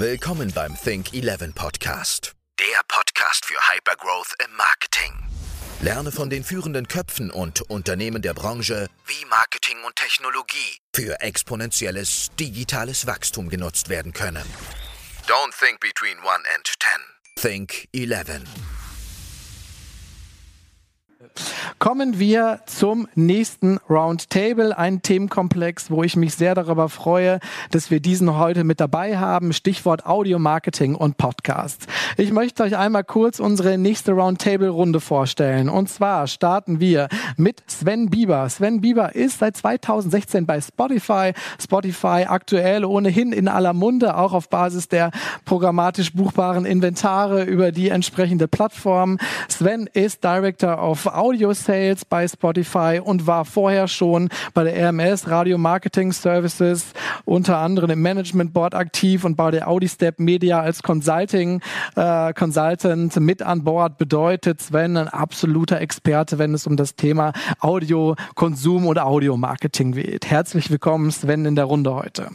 [0.00, 2.32] Willkommen beim Think 11 Podcast.
[2.58, 5.12] Der Podcast für Hypergrowth im Marketing.
[5.82, 12.30] Lerne von den führenden Köpfen und Unternehmen der Branche, wie Marketing und Technologie für exponentielles
[12.40, 14.46] digitales Wachstum genutzt werden können.
[15.26, 16.66] Don't think between 1 and
[17.36, 17.50] 10.
[17.50, 18.79] Think 11.
[21.78, 28.00] Kommen wir zum nächsten Roundtable, ein Themenkomplex, wo ich mich sehr darüber freue, dass wir
[28.00, 29.52] diesen heute mit dabei haben.
[29.52, 31.86] Stichwort Audio Marketing und Podcast.
[32.16, 35.68] Ich möchte euch einmal kurz unsere nächste Roundtable-Runde vorstellen.
[35.68, 38.48] Und zwar starten wir mit Sven Bieber.
[38.48, 41.32] Sven Bieber ist seit 2016 bei Spotify.
[41.58, 45.10] Spotify aktuell ohnehin in aller Munde, auch auf Basis der
[45.44, 49.18] programmatisch buchbaren Inventare über die entsprechende Plattform.
[49.48, 55.28] Sven ist Director of Audio Sales bei Spotify und war vorher schon bei der RMS
[55.28, 56.92] Radio Marketing Services
[57.24, 61.60] unter anderem im Management Board aktiv und bei der AudiStep Media als Consulting
[61.96, 63.98] äh, Consultant mit an Bord.
[63.98, 69.92] Bedeutet Sven ein absoluter Experte, wenn es um das Thema Audio Konsum oder Audio Marketing
[69.92, 70.26] geht.
[70.30, 72.28] Herzlich willkommen Sven in der Runde heute.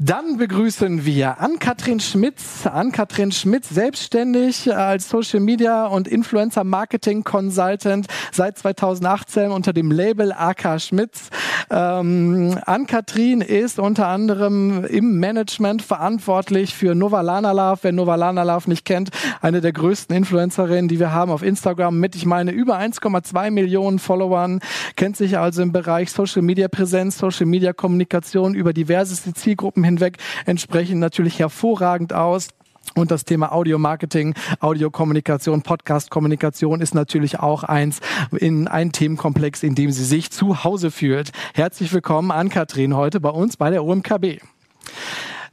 [0.00, 2.66] Dann begrüßen wir Ann-Kathrin Schmitz.
[2.66, 10.32] Ann-Kathrin Schmitz, selbstständig als Social Media und Influencer Marketing Consultant seit 2018 unter dem Label
[10.32, 11.30] AK Schmitz.
[11.70, 17.78] Ähm, Ann-Kathrin ist unter anderem im Management verantwortlich für Novalana Love.
[17.82, 19.10] Wer Novalana Love nicht kennt,
[19.42, 24.00] eine der größten Influencerinnen, die wir haben auf Instagram mit, ich meine, über 1,2 Millionen
[24.00, 24.58] Followern,
[24.96, 30.18] kennt sich also im Bereich Social Media Präsenz, Social Media Kommunikation über diverseste Zielgruppen hinweg
[30.46, 32.48] entsprechend natürlich hervorragend aus.
[32.94, 38.00] Und das Thema Audio-Marketing, Audiokommunikation, Podcast-Kommunikation ist natürlich auch eins
[38.38, 41.32] in ein Themenkomplex, in dem sie sich zu Hause fühlt.
[41.54, 44.40] Herzlich willkommen an Katrin heute bei uns bei der OMKB.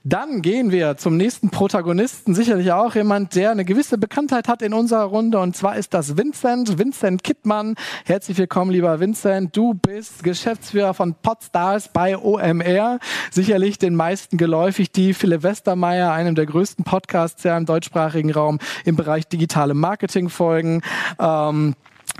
[0.03, 4.73] Dann gehen wir zum nächsten Protagonisten, sicherlich auch jemand, der eine gewisse Bekanntheit hat in
[4.73, 7.75] unserer Runde und zwar ist das Vincent, Vincent Kittmann.
[8.05, 9.55] Herzlich willkommen, lieber Vincent.
[9.55, 12.97] Du bist Geschäftsführer von Podstars bei OMR.
[13.29, 18.57] Sicherlich den meisten geläufig, die Philipp Westermeier, einem der größten Podcasts ja im deutschsprachigen Raum
[18.85, 20.81] im Bereich digitale Marketing folgen.
[21.19, 21.75] Ähm,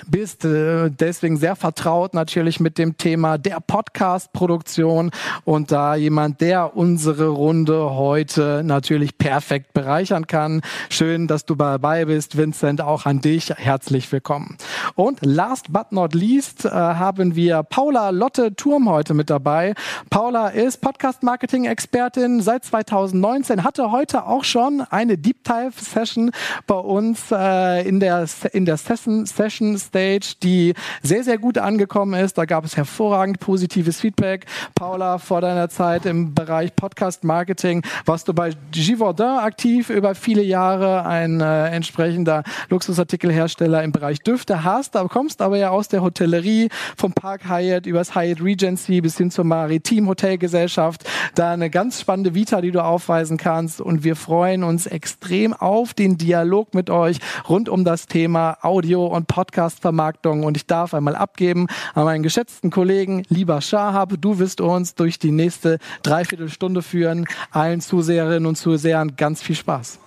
[0.07, 5.11] bist äh, deswegen sehr vertraut natürlich mit dem Thema der Podcast-Produktion
[5.45, 10.61] und da jemand, der unsere Runde heute natürlich perfekt bereichern kann.
[10.89, 14.57] Schön, dass du dabei bist, Vincent, auch an dich herzlich willkommen.
[14.95, 19.73] Und last but not least äh, haben wir Paula Lotte Turm heute mit dabei.
[20.09, 26.31] Paula ist Podcast-Marketing-Expertin seit 2019, hatte heute auch schon eine Deep Dive-Session
[26.67, 32.13] bei uns äh, in der, in der Session, Session Stage, die sehr, sehr gut angekommen
[32.19, 32.37] ist.
[32.37, 34.45] Da gab es hervorragend positives Feedback.
[34.75, 40.41] Paula, vor deiner Zeit im Bereich Podcast Marketing warst du bei Givaudan aktiv über viele
[40.41, 46.01] Jahre, ein äh, entsprechender Luxusartikelhersteller im Bereich Düfte hast, aber kommst aber ja aus der
[46.01, 51.03] Hotellerie, vom Park Hyatt übers Hyatt Regency bis hin zur Maritim Hotelgesellschaft.
[51.35, 55.93] Da eine ganz spannende Vita, die du aufweisen kannst und wir freuen uns extrem auf
[55.93, 57.17] den Dialog mit euch
[57.47, 60.44] rund um das Thema Audio und Podcast Podcast-Vermarktung.
[60.44, 65.19] Und ich darf einmal abgeben an meinen geschätzten Kollegen, lieber Schahab, du wirst uns durch
[65.19, 67.25] die nächste Dreiviertelstunde führen.
[67.51, 69.99] Allen Zuseherinnen und Zusehern ganz viel Spaß.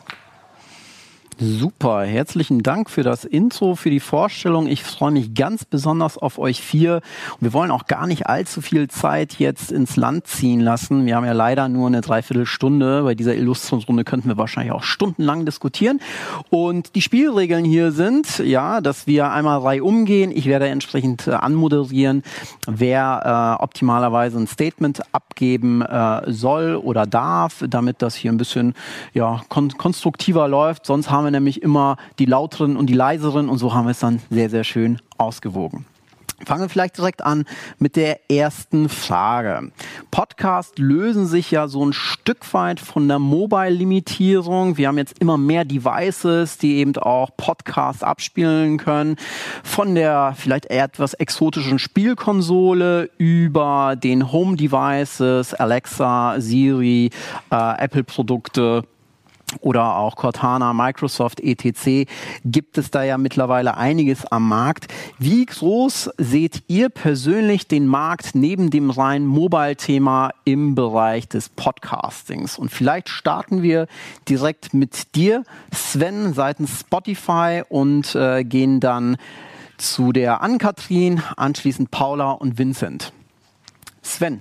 [1.41, 4.69] Super, herzlichen Dank für das Intro, für die Vorstellung.
[4.69, 7.01] Ich freue mich ganz besonders auf euch vier.
[7.41, 11.07] Wir wollen auch gar nicht allzu viel Zeit jetzt ins Land ziehen lassen.
[11.07, 13.03] Wir haben ja leider nur eine Dreiviertelstunde.
[13.03, 16.01] Bei dieser Illustrationsrunde könnten wir wahrscheinlich auch stundenlang diskutieren.
[16.51, 20.31] Und die Spielregeln hier sind, ja, dass wir einmal Reihe umgehen.
[20.33, 22.23] Ich werde entsprechend äh, anmoderieren,
[22.69, 28.75] wer äh, optimalerweise ein Statement abgeben äh, soll oder darf, damit das hier ein bisschen
[29.15, 30.87] ja, kon konstruktiver läuft.
[30.87, 34.01] Sonst haben wir nämlich immer die lauteren und die leiseren und so haben wir es
[34.01, 35.87] dann sehr, sehr schön ausgewogen.
[36.45, 37.45] Fangen wir vielleicht direkt an
[37.79, 39.71] mit der ersten Frage.
[40.11, 44.77] Podcasts lösen sich ja so ein Stück weit von der Mobile-Limitierung.
[44.77, 49.17] Wir haben jetzt immer mehr Devices, die eben auch Podcasts abspielen können.
[49.63, 57.11] Von der vielleicht eher etwas exotischen Spielkonsole über den Home-Devices, Alexa, Siri,
[57.51, 58.85] äh, Apple-Produkte
[59.61, 62.11] oder auch Cortana, Microsoft, etc.
[62.45, 64.89] gibt es da ja mittlerweile einiges am Markt.
[65.19, 72.59] Wie groß seht ihr persönlich den Markt neben dem reinen Mobile-Thema im Bereich des Podcastings?
[72.59, 73.87] Und vielleicht starten wir
[74.29, 79.17] direkt mit dir, Sven, seitens Spotify und äh, gehen dann
[79.77, 83.13] zu der Ann-Kathrin, anschließend Paula und Vincent.
[84.03, 84.41] Sven.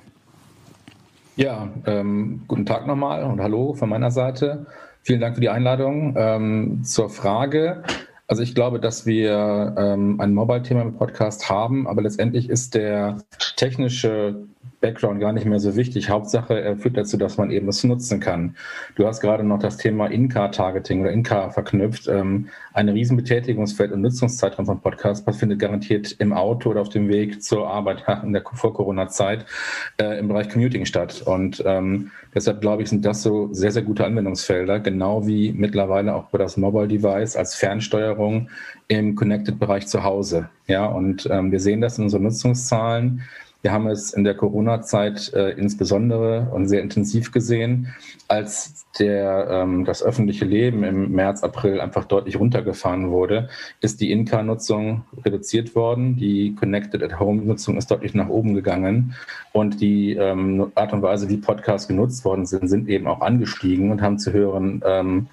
[1.36, 4.68] Ja, ähm, guten Tag nochmal und hallo von meiner Seite.
[5.04, 6.16] Vielen Dank für die Einladung.
[6.18, 7.84] Ähm, zur Frage.
[8.28, 13.18] Also ich glaube, dass wir ähm, ein Mobile-Thema im Podcast haben, aber letztendlich ist der
[13.58, 14.48] technische
[14.84, 16.10] Background gar nicht mehr so wichtig.
[16.10, 18.58] Hauptsache, er führt dazu, dass man eben es nutzen kann.
[18.96, 22.10] Du hast gerade noch das Thema In-Car-Targeting oder In-Car verknüpft.
[22.10, 27.42] Ähm, ein Riesenbetätigungsfeld und Nutzungszeitraum von Podcasts findet garantiert im Auto oder auf dem Weg
[27.42, 29.46] zur Arbeit in der Vor-Corona-Zeit
[30.02, 31.24] äh, im Bereich Commuting statt.
[31.26, 36.14] Und ähm, deshalb glaube ich, sind das so sehr, sehr gute Anwendungsfelder, genau wie mittlerweile
[36.14, 38.50] auch über das Mobile Device als Fernsteuerung
[38.90, 40.50] im Connected-Bereich zu Hause.
[40.68, 43.24] Ja, und ähm, wir sehen das in unseren Nutzungszahlen.
[43.64, 47.96] Wir haben es in der Corona-Zeit äh, insbesondere und sehr intensiv gesehen,
[48.28, 53.48] als der, ähm, das öffentliche Leben im März, April einfach deutlich runtergefahren wurde,
[53.80, 56.18] ist die In-Car-Nutzung reduziert worden.
[56.18, 59.16] Die Connected-at-Home-Nutzung ist deutlich nach oben gegangen.
[59.54, 63.92] Und die ähm, Art und Weise, wie Podcasts genutzt worden sind, sind eben auch angestiegen
[63.92, 65.28] und haben zu höheren ähm,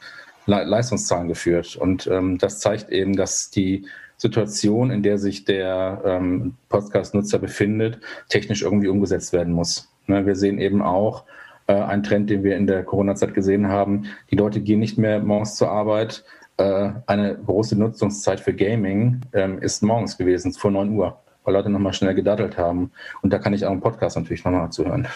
[0.47, 1.75] Leistungszahlen geführt.
[1.75, 3.87] Und ähm, das zeigt eben, dass die
[4.21, 9.91] Situation, in der sich der ähm, Podcast-Nutzer befindet, technisch irgendwie umgesetzt werden muss.
[10.07, 11.25] Ne, wir sehen eben auch
[11.69, 14.05] äh, einen Trend, den wir in der Corona-Zeit gesehen haben.
[14.31, 16.23] Die Leute gehen nicht mehr morgens zur Arbeit.
[16.59, 21.71] Äh, eine große Nutzungszeit für Gaming ähm, ist morgens gewesen, vor 9 Uhr, weil Leute
[21.71, 22.91] nochmal schnell gedattelt haben.
[23.23, 25.09] Und da kann ich auch im Podcast natürlich nochmal zuhören.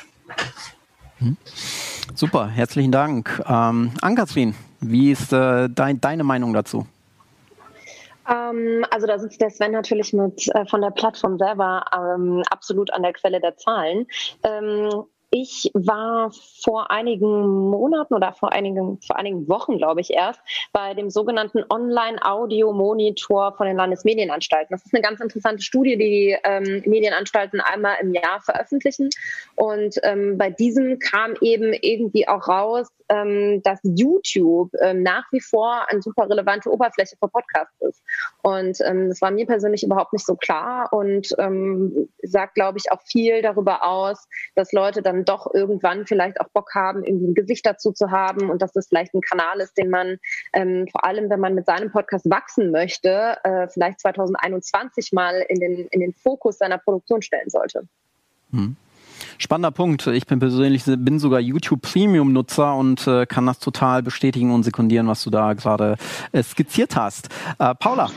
[1.19, 1.37] Hm.
[2.15, 3.43] Super, herzlichen Dank.
[3.47, 6.87] Ähm, Ankatrin, wie ist äh, dein, deine Meinung dazu?
[8.29, 12.93] Ähm, also da sitzt der Sven natürlich mit äh, von der Plattform selber ähm, absolut
[12.93, 14.07] an der Quelle der Zahlen.
[14.43, 16.31] Ähm, ich war
[16.63, 20.41] vor einigen Monaten oder vor einigen, vor einigen Wochen, glaube ich, erst
[20.73, 24.69] bei dem sogenannten Online-Audio-Monitor von den Landesmedienanstalten.
[24.71, 29.11] Das ist eine ganz interessante Studie, die die ähm, Medienanstalten einmal im Jahr veröffentlichen.
[29.57, 35.41] Und ähm, bei diesem kam eben irgendwie auch raus, ähm, dass YouTube ähm, nach wie
[35.41, 38.03] vor eine super relevante Oberfläche für Podcasts ist.
[38.43, 42.91] Und ähm, das war mir persönlich überhaupt nicht so klar und ähm, sagt, glaube ich,
[42.91, 47.35] auch viel darüber aus, dass Leute dann doch irgendwann vielleicht auch Bock haben, irgendwie ein
[47.35, 50.19] Gesicht dazu zu haben und dass das vielleicht ein Kanal ist, den man
[50.53, 55.61] ähm, vor allem, wenn man mit seinem Podcast wachsen möchte, äh, vielleicht 2021 mal in
[55.61, 57.87] den, in den Fokus seiner Produktion stellen sollte.
[58.51, 58.77] Hm.
[59.39, 60.07] Spannender Punkt.
[60.07, 64.63] Ich bin persönlich bin sogar YouTube Premium Nutzer und äh, kann das total bestätigen und
[64.63, 65.97] sekundieren, was du da gerade
[66.33, 67.29] äh, skizziert hast.
[67.59, 68.11] Äh, Paula.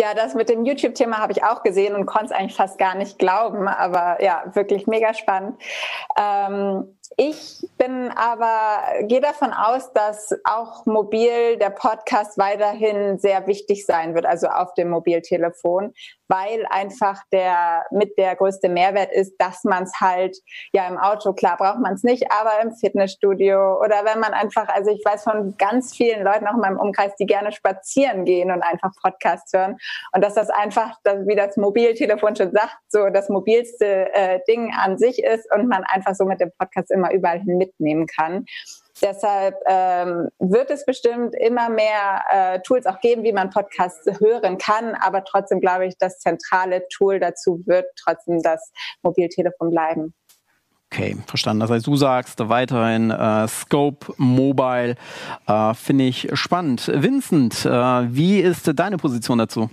[0.00, 2.94] Ja, das mit dem YouTube-Thema habe ich auch gesehen und konnte es eigentlich fast gar
[2.94, 5.60] nicht glauben, aber ja, wirklich mega spannend.
[6.16, 13.86] Ähm, ich bin aber, gehe davon aus, dass auch mobil der Podcast weiterhin sehr wichtig
[13.86, 15.92] sein wird, also auf dem Mobiltelefon,
[16.28, 20.36] weil einfach der mit der größte Mehrwert ist, dass man es halt
[20.72, 24.68] ja im Auto klar braucht man es nicht, aber im Fitnessstudio oder wenn man einfach,
[24.68, 28.50] also ich weiß von ganz vielen Leuten auch in meinem Umkreis, die gerne spazieren gehen
[28.50, 29.78] und einfach Podcasts hören
[30.12, 34.98] und dass das einfach, wie das Mobiltelefon schon sagt, so das mobilste äh, Ding an
[34.98, 38.44] sich ist und man einfach so mit dem Podcast immer überall hin mitnehmen kann.
[39.00, 44.58] Deshalb ähm, wird es bestimmt immer mehr äh, Tools auch geben, wie man Podcasts hören
[44.58, 44.94] kann.
[44.96, 48.72] Aber trotzdem glaube ich, das zentrale Tool dazu wird trotzdem das
[49.02, 50.14] Mobiltelefon bleiben.
[50.90, 51.60] Okay, verstanden.
[51.60, 54.96] Das heißt, du sagst weiterhin äh, Scope Mobile.
[55.46, 56.90] Äh, Finde ich spannend.
[56.92, 59.68] Vincent, äh, wie ist deine Position dazu?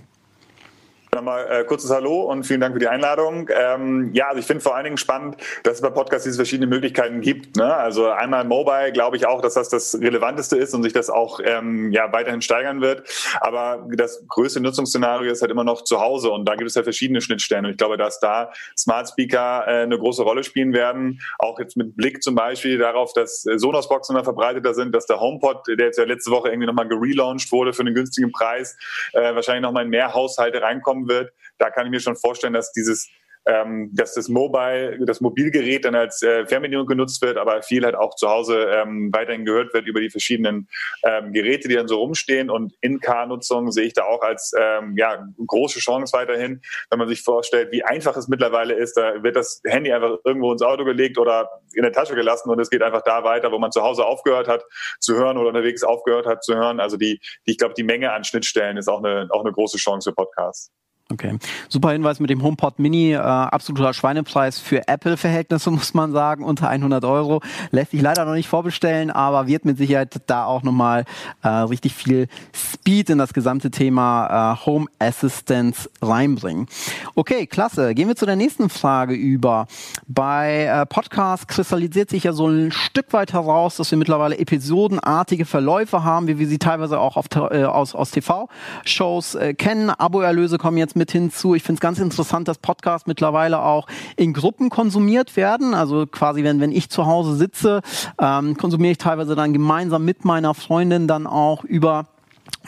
[1.16, 3.48] Nochmal äh, kurzes Hallo und vielen Dank für die Einladung.
[3.50, 6.68] Ähm, ja, also ich finde vor allen Dingen spannend, dass es bei Podcasts diese verschiedenen
[6.68, 7.56] Möglichkeiten gibt.
[7.56, 7.74] Ne?
[7.74, 11.40] Also einmal Mobile, glaube ich auch, dass das das Relevanteste ist und sich das auch
[11.42, 13.08] ähm, ja, weiterhin steigern wird.
[13.40, 16.82] Aber das größte Nutzungsszenario ist halt immer noch zu Hause und da gibt es ja
[16.82, 17.64] verschiedene Schnittstellen.
[17.64, 21.22] Und ich glaube, dass da Smart Speaker äh, eine große Rolle spielen werden.
[21.38, 25.66] Auch jetzt mit Blick zum Beispiel darauf, dass Sonos-Boxen immer verbreiteter sind, dass der HomePod,
[25.66, 28.76] der jetzt ja letzte Woche irgendwie nochmal gelauncht wurde für einen günstigen Preis,
[29.14, 31.32] äh, wahrscheinlich nochmal in mehr Haushalte reinkommen wird.
[31.58, 33.08] Da kann ich mir schon vorstellen, dass dieses
[33.46, 37.94] ähm, dass das Mobile, das Mobilgerät dann als äh, Fernbedienung genutzt wird, aber viel halt
[37.94, 40.68] auch zu Hause ähm, weiterhin gehört wird über die verschiedenen
[41.04, 42.50] ähm, Geräte, die dann so rumstehen.
[42.50, 46.60] Und In-Car-Nutzung sehe ich da auch als ähm, ja, große Chance weiterhin,
[46.90, 48.96] wenn man sich vorstellt, wie einfach es mittlerweile ist.
[48.96, 52.58] Da wird das Handy einfach irgendwo ins Auto gelegt oder in der Tasche gelassen und
[52.58, 54.64] es geht einfach da weiter, wo man zu Hause aufgehört hat
[54.98, 56.80] zu hören oder unterwegs aufgehört hat zu hören.
[56.80, 59.78] Also die, die ich glaube, die Menge an Schnittstellen ist auch eine, auch eine große
[59.78, 60.72] Chance für Podcasts.
[61.08, 61.38] Okay.
[61.68, 63.12] Super Hinweis mit dem HomePod Mini.
[63.12, 66.42] Äh, absoluter Schweinepreis für Apple-Verhältnisse, muss man sagen.
[66.42, 67.42] Unter 100 Euro.
[67.70, 71.04] Lässt sich leider noch nicht vorbestellen, aber wird mit Sicherheit da auch nochmal
[71.44, 76.66] äh, richtig viel Speed in das gesamte Thema äh, Home Assistance reinbringen.
[77.14, 77.94] Okay, klasse.
[77.94, 79.68] Gehen wir zu der nächsten Frage über.
[80.08, 85.44] Bei äh, Podcasts kristallisiert sich ja so ein Stück weit heraus, dass wir mittlerweile episodenartige
[85.44, 89.90] Verläufe haben, wie wir sie teilweise auch auf, äh, aus, aus TV-Shows äh, kennen.
[89.90, 91.54] Abo-Erlöse kommen jetzt mit hinzu.
[91.54, 93.86] Ich finde es ganz interessant, dass Podcasts mittlerweile auch
[94.16, 95.74] in Gruppen konsumiert werden.
[95.74, 97.82] Also quasi, wenn, wenn ich zu Hause sitze,
[98.20, 102.06] ähm, konsumiere ich teilweise dann gemeinsam mit meiner Freundin dann auch über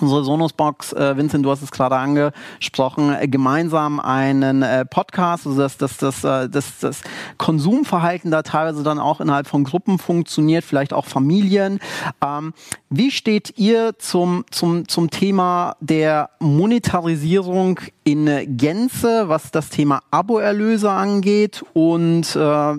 [0.01, 5.59] unsere Sonos-Box, äh, Vincent, du hast es gerade angesprochen, äh, gemeinsam einen äh, Podcast, also
[5.59, 7.01] dass das, das, äh, das, das
[7.37, 11.81] Konsumverhalten da teilweise dann auch innerhalb von Gruppen funktioniert, vielleicht auch Familien.
[12.25, 12.53] Ähm,
[12.91, 20.91] wie steht ihr zum, zum, zum Thema der Monetarisierung in Gänze, was das Thema Abo-Erlöse
[20.91, 21.63] angeht?
[21.75, 22.75] Und äh,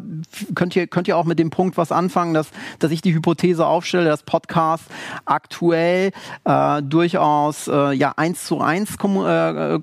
[0.55, 2.49] könnt, ihr, könnt ihr auch mit dem Punkt was anfangen, dass,
[2.79, 4.87] dass ich die Hypothese aufstelle, dass Podcasts
[5.25, 6.11] aktuell
[6.43, 9.79] äh, durchaus äh, ja eins zu eins äh, äh,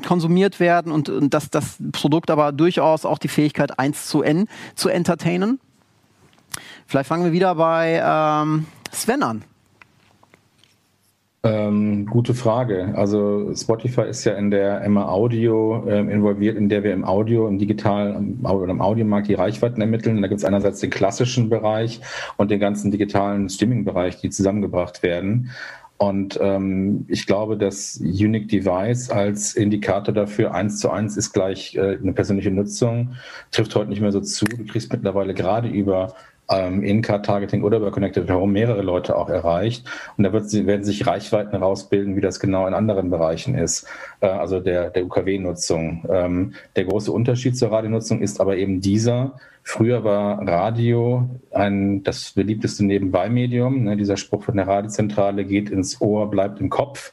[0.00, 4.48] konsumiert werden und, und dass das Produkt aber durchaus auch die Fähigkeit eins zu n
[4.74, 5.60] zu entertainen?
[6.86, 9.44] Vielleicht fangen wir wieder bei ähm, Sven an.
[11.44, 12.94] Ähm, gute Frage.
[12.96, 17.46] Also Spotify ist ja in der Emma Audio ähm, involviert, in der wir im Audio,
[17.46, 20.20] im digitalen oder im Audiomarkt die Reichweiten ermitteln.
[20.20, 22.00] Da gibt es einerseits den klassischen Bereich
[22.38, 25.50] und den ganzen digitalen Streaming-Bereich, die zusammengebracht werden.
[25.96, 31.76] Und ähm, ich glaube, das Unique Device als Indikator dafür eins zu eins ist gleich
[31.76, 33.14] äh, eine persönliche Nutzung,
[33.52, 34.44] trifft heute nicht mehr so zu.
[34.44, 36.14] Du kriegst mittlerweile gerade über
[36.50, 39.84] ähm, In-Car-Targeting oder über Connected Home mehrere Leute auch erreicht.
[40.16, 43.86] Und da wird, werden sich Reichweiten herausbilden, wie das genau in anderen Bereichen ist,
[44.20, 46.04] äh, also der, der UKW-Nutzung.
[46.10, 49.38] Ähm, der große Unterschied zur Radionutzung ist aber eben dieser.
[49.62, 53.84] Früher war Radio ein, das beliebteste Nebenbei-Medium.
[53.84, 53.96] Ne?
[53.96, 57.12] Dieser Spruch von der Radiozentrale geht ins Ohr, bleibt im Kopf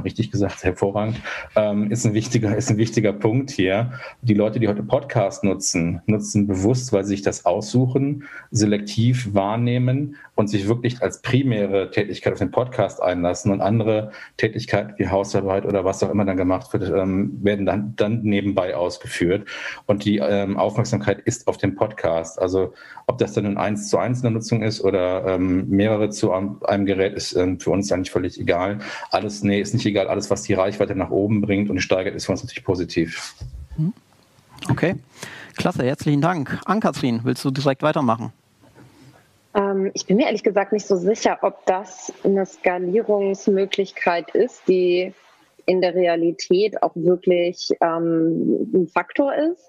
[0.00, 1.20] richtig gesagt, hervorragend,
[1.56, 3.92] ähm, ist, ein wichtiger, ist ein wichtiger Punkt hier.
[4.22, 10.16] Die Leute, die heute Podcast nutzen, nutzen bewusst, weil sie sich das aussuchen, selektiv wahrnehmen
[10.34, 15.66] und sich wirklich als primäre Tätigkeit auf den Podcast einlassen und andere Tätigkeiten wie Hausarbeit
[15.66, 19.46] oder was auch immer dann gemacht wird, ähm, werden dann, dann nebenbei ausgeführt.
[19.86, 22.40] Und die ähm, Aufmerksamkeit ist auf dem Podcast.
[22.40, 22.72] Also
[23.06, 26.32] ob das dann ein eins zu eins in der Nutzung ist oder ähm, mehrere zu
[26.32, 28.78] einem Gerät, ist ähm, für uns eigentlich völlig egal.
[29.10, 30.08] Alles, nee, ist nicht egal.
[30.08, 33.34] Alles, was die Reichweite nach oben bringt und steigert, ist für uns natürlich positiv.
[33.76, 33.92] Hm.
[34.70, 34.94] Okay,
[35.56, 36.60] klasse, herzlichen Dank.
[36.64, 38.32] Ann-Kathrin, willst du direkt weitermachen?
[39.54, 45.12] Ähm, ich bin mir ehrlich gesagt nicht so sicher, ob das eine Skalierungsmöglichkeit ist, die
[45.66, 49.68] in der Realität auch wirklich ähm, ein Faktor ist.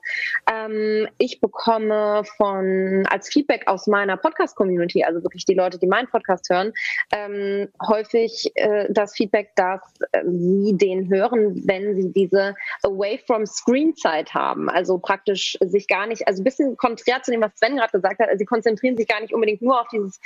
[0.51, 6.07] Ähm, ich bekomme von als Feedback aus meiner Podcast-Community, also wirklich die Leute, die meinen
[6.07, 6.73] Podcast hören,
[7.11, 9.81] ähm, häufig äh, das Feedback, dass
[10.11, 14.69] äh, sie den hören, wenn sie diese Away from Screen Zeit haben.
[14.69, 18.19] Also praktisch sich gar nicht, also ein bisschen konträr zu dem, was Sven gerade gesagt
[18.19, 20.19] hat, also sie konzentrieren sich gar nicht unbedingt nur auf dieses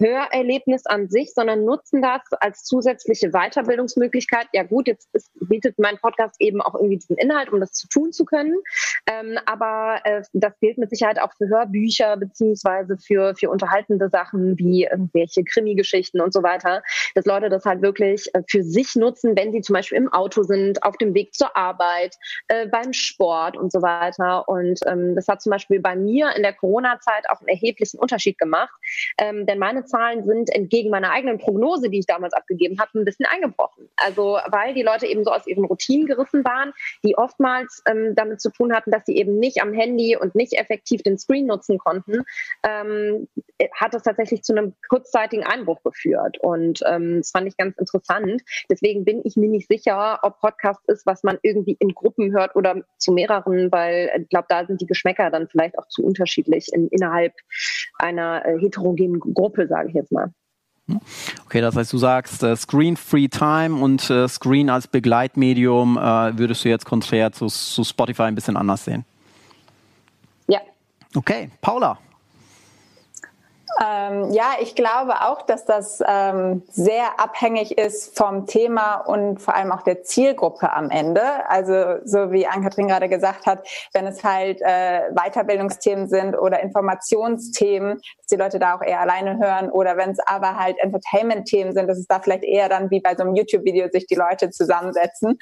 [0.00, 4.48] Hörerlebnis an sich, sondern nutzen das als zusätzliche Weiterbildungsmöglichkeit.
[4.52, 7.88] Ja gut, jetzt ist, bietet mein Podcast eben auch irgendwie diesen Inhalt, um das zu
[7.88, 8.56] tun zu können.
[9.06, 14.58] Ähm, aber äh, das gilt mit Sicherheit auch für Hörbücher beziehungsweise für, für unterhaltende Sachen
[14.58, 16.82] wie irgendwelche Krimi-Geschichten und so weiter,
[17.14, 20.42] dass Leute das halt wirklich äh, für sich nutzen, wenn sie zum Beispiel im Auto
[20.42, 22.16] sind, auf dem Weg zur Arbeit,
[22.48, 24.48] äh, beim Sport und so weiter.
[24.48, 28.38] Und ähm, das hat zum Beispiel bei mir in der Corona-Zeit auch einen erheblichen Unterschied
[28.38, 28.72] gemacht,
[29.18, 33.04] ähm, denn meine Zahlen sind entgegen meiner eigenen Prognose, die ich damals abgegeben habe, ein
[33.04, 33.88] bisschen eingebrochen.
[33.96, 36.72] Also weil die Leute eben so aus ihren Routinen gerissen waren,
[37.04, 40.54] die oftmals ähm, damit zu tun hatten, dass sie eben nicht am Handy und nicht
[40.54, 42.22] effektiv den Screen nutzen konnten,
[42.62, 43.28] ähm,
[43.74, 46.38] hat das tatsächlich zu einem kurzzeitigen Einbruch geführt.
[46.40, 48.42] Und ähm, das fand ich ganz interessant.
[48.70, 52.56] Deswegen bin ich mir nicht sicher, ob Podcast ist, was man irgendwie in Gruppen hört
[52.56, 56.72] oder zu mehreren, weil ich glaube, da sind die Geschmäcker dann vielleicht auch zu unterschiedlich
[56.72, 57.32] in, innerhalb
[57.98, 60.30] einer äh, heterogenen Gruppe, sage ich jetzt mal.
[61.46, 66.36] Okay, das heißt, du sagst äh, Screen Free Time und äh, Screen als Begleitmedium äh,
[66.36, 69.04] würdest du jetzt konträr zu, zu Spotify ein bisschen anders sehen.
[70.48, 70.60] Ja.
[71.14, 71.98] Okay, Paula.
[73.80, 79.54] Ähm, ja, ich glaube auch, dass das ähm, sehr abhängig ist vom Thema und vor
[79.54, 81.22] allem auch der Zielgruppe am Ende.
[81.48, 87.96] Also so wie Ann-Kathrin gerade gesagt hat, wenn es halt äh, Weiterbildungsthemen sind oder Informationsthemen,
[88.18, 91.88] dass die Leute da auch eher alleine hören oder wenn es aber halt Entertainment-Themen sind,
[91.88, 95.38] dass es da vielleicht eher dann wie bei so einem YouTube-Video sich die Leute zusammensetzen.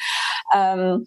[0.54, 1.06] Ähm,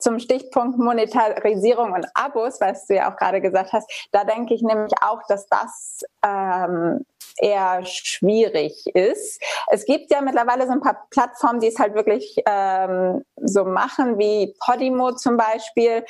[0.00, 4.62] zum Stichpunkt Monetarisierung und Abos, was du ja auch gerade gesagt hast, da denke ich
[4.62, 7.04] nämlich auch, dass das ähm,
[7.38, 9.42] eher schwierig ist.
[9.68, 14.18] Es gibt ja mittlerweile so ein paar Plattformen, die es halt wirklich ähm, so machen,
[14.18, 16.04] wie Podimo zum Beispiel.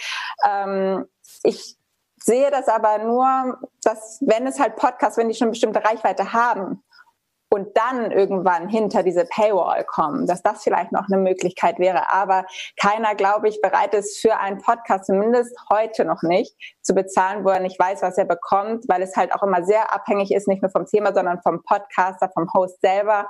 [0.45, 1.07] Ähm,
[1.43, 1.77] ich
[2.23, 6.83] sehe das aber nur, dass wenn es halt Podcasts, wenn die schon bestimmte Reichweite haben,
[7.53, 12.13] und dann irgendwann hinter diese Paywall kommen, dass das vielleicht noch eine Möglichkeit wäre.
[12.13, 12.45] Aber
[12.81, 17.49] keiner, glaube ich, bereit ist für einen Podcast, zumindest heute noch nicht, zu bezahlen, wo
[17.49, 20.63] er nicht weiß, was er bekommt, weil es halt auch immer sehr abhängig ist, nicht
[20.63, 23.29] nur vom Thema, sondern vom Podcaster, vom Host selber,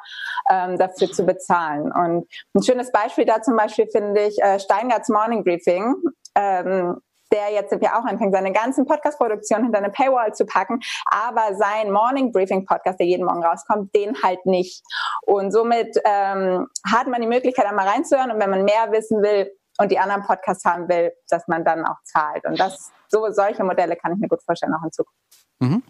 [0.50, 1.91] ähm, dafür zu bezahlen.
[1.91, 5.95] Und ein schönes Beispiel da zum Beispiel finde ich äh, Steingarts Morning Briefing.
[6.35, 7.00] Ähm,
[7.33, 11.91] der jetzt ja auch anfängt, seine ganzen Podcast-Produktionen hinter eine Paywall zu packen, aber sein
[11.91, 14.83] Morning Briefing Podcast, der jeden Morgen rauskommt, den halt nicht.
[15.23, 19.51] Und somit ähm, hat man die Möglichkeit, einmal reinzuhören und wenn man mehr wissen will
[19.79, 22.45] und die anderen Podcasts haben will, dass man dann auch zahlt.
[22.45, 25.17] Und das, so solche Modelle kann ich mir gut vorstellen, auch in Zukunft.
[25.61, 25.83] Mhm.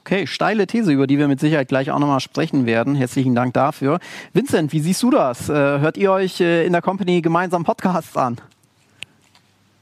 [0.00, 2.94] Okay, steile These, über die wir mit Sicherheit gleich auch nochmal sprechen werden.
[2.96, 4.00] Herzlichen Dank dafür.
[4.32, 5.48] Vincent, wie siehst du das?
[5.48, 8.40] Äh, hört ihr euch äh, in der Company gemeinsam Podcasts an?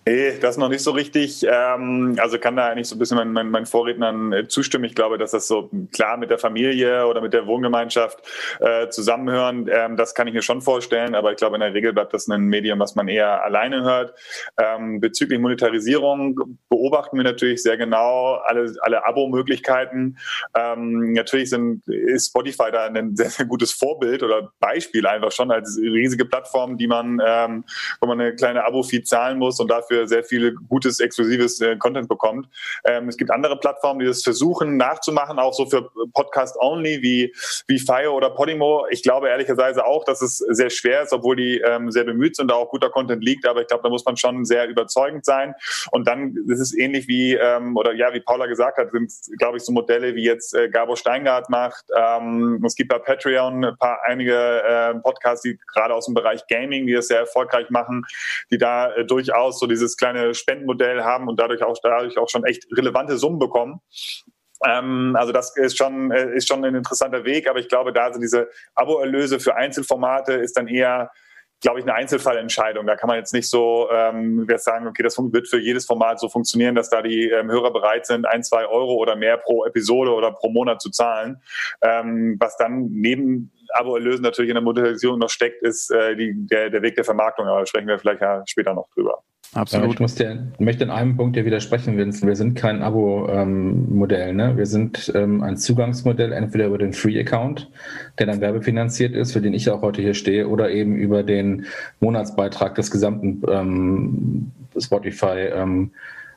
[0.07, 1.47] Nee, das noch nicht so richtig.
[1.47, 4.85] Ähm, also kann da eigentlich so ein bisschen meinen mein, mein Vorrednern äh, zustimmen.
[4.85, 8.19] Ich glaube, dass das so klar mit der Familie oder mit der Wohngemeinschaft
[8.61, 11.15] äh, zusammenhören, ähm, das kann ich mir schon vorstellen.
[11.15, 14.15] Aber ich glaube, in der Regel bleibt das ein Medium, was man eher alleine hört.
[14.59, 20.17] Ähm, bezüglich Monetarisierung beobachten wir natürlich sehr genau alle, alle Abo-Möglichkeiten.
[20.55, 25.79] Natürlich sind, ist Spotify da ein sehr, sehr gutes Vorbild oder Beispiel einfach schon als
[25.79, 30.25] riesige Plattform, die man, wo man eine kleine Abo-Fee zahlen muss und dafür dafür sehr
[30.25, 32.49] viel gutes, exklusives äh, Content bekommt.
[32.85, 37.35] Ähm, es gibt andere Plattformen, die das versuchen nachzumachen, auch so für Podcast-Only wie,
[37.67, 38.87] wie Fire oder Podimo.
[38.91, 42.51] Ich glaube ehrlicherweise auch, dass es sehr schwer ist, obwohl die ähm, sehr bemüht sind,
[42.51, 43.47] da auch guter Content liegt.
[43.47, 45.55] Aber ich glaube, da muss man schon sehr überzeugend sein.
[45.91, 49.57] Und dann ist es ähnlich wie, ähm, oder ja, wie Paula gesagt hat, sind, glaube
[49.57, 51.85] ich, so Modelle wie jetzt äh, Gabo Steingart macht.
[51.97, 56.47] Ähm, es gibt bei Patreon ein paar einige äh, Podcasts, die gerade aus dem Bereich
[56.49, 58.05] Gaming, die das sehr erfolgreich machen,
[58.51, 62.29] die da äh, durchaus so diese dieses kleine Spendenmodell haben und dadurch auch, dadurch auch
[62.29, 63.81] schon echt relevante Summen bekommen.
[64.65, 68.13] Ähm, also das ist schon, äh, ist schon ein interessanter Weg, aber ich glaube, da
[68.13, 71.11] sind diese Abo-Erlöse für Einzelformate ist dann eher
[71.61, 72.87] glaube ich, eine Einzelfallentscheidung.
[72.87, 76.29] Da kann man jetzt nicht so ähm, sagen, okay, das wird für jedes Format so
[76.29, 80.13] funktionieren, dass da die ähm, Hörer bereit sind, ein, zwei Euro oder mehr pro Episode
[80.13, 81.43] oder pro Monat zu zahlen.
[81.83, 86.71] Ähm, was dann neben Abo-Erlösen natürlich in der Monetisierung noch steckt, ist äh, die, der,
[86.71, 87.47] der Weg der Vermarktung.
[87.47, 89.23] Aber da sprechen wir vielleicht ja später noch drüber.
[89.53, 89.87] Absolut.
[89.87, 92.29] Ja, ich muss dir, möchte in einem Punkt dir widersprechen, Vincent.
[92.29, 94.33] Wir sind kein Abo-Modell.
[94.33, 94.57] Ne?
[94.57, 97.69] Wir sind ähm, ein Zugangsmodell, entweder über den Free-Account,
[98.19, 101.67] der dann werbefinanziert ist, für den ich auch heute hier stehe, oder eben über den
[101.99, 105.51] Monatsbeitrag des gesamten ähm, Spotify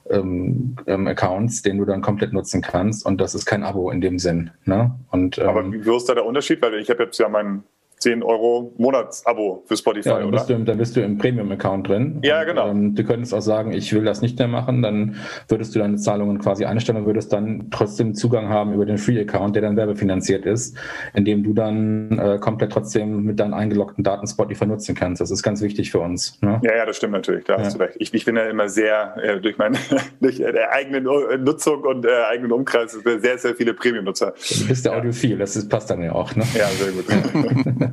[0.09, 3.05] ähm, ähm, Accounts, den du dann komplett nutzen kannst.
[3.05, 4.51] Und das ist kein Abo in dem Sinn.
[4.65, 4.93] Ne?
[5.11, 6.61] Und, ähm, Aber wie ist da der Unterschied?
[6.61, 7.63] Weil ich habe jetzt ja meinen
[8.03, 10.37] 10 Euro Monatsabo für Spotify, ja, dann oder?
[10.37, 12.19] Bist du, dann bist du im Premium-Account drin.
[12.21, 12.67] Ja, und, genau.
[12.67, 15.15] Ähm, du könntest auch sagen, ich will das nicht mehr machen, dann
[15.47, 19.55] würdest du deine Zahlungen quasi einstellen und würdest dann trotzdem Zugang haben über den Free-Account,
[19.55, 20.77] der dann werbefinanziert ist,
[21.13, 25.21] indem du dann äh, komplett trotzdem mit deinen eingeloggten Daten Spotify nutzen kannst.
[25.21, 26.41] Das ist ganz wichtig für uns.
[26.41, 26.59] Ne?
[26.63, 27.45] Ja, ja, das stimmt natürlich.
[27.45, 27.63] Da ja.
[27.63, 27.95] hast du recht.
[27.99, 29.77] Ich, ich bin ja immer sehr äh, durch meine
[30.19, 30.99] durch äh, eigene
[31.37, 34.33] Nutzung und äh, eigenen Umkreis sehr, sehr viele Premium-Nutzer.
[34.59, 36.35] Du bist der Audiophil, das ist, passt dann ja auch.
[36.35, 36.43] Ne?
[36.53, 37.05] Ja, sehr gut.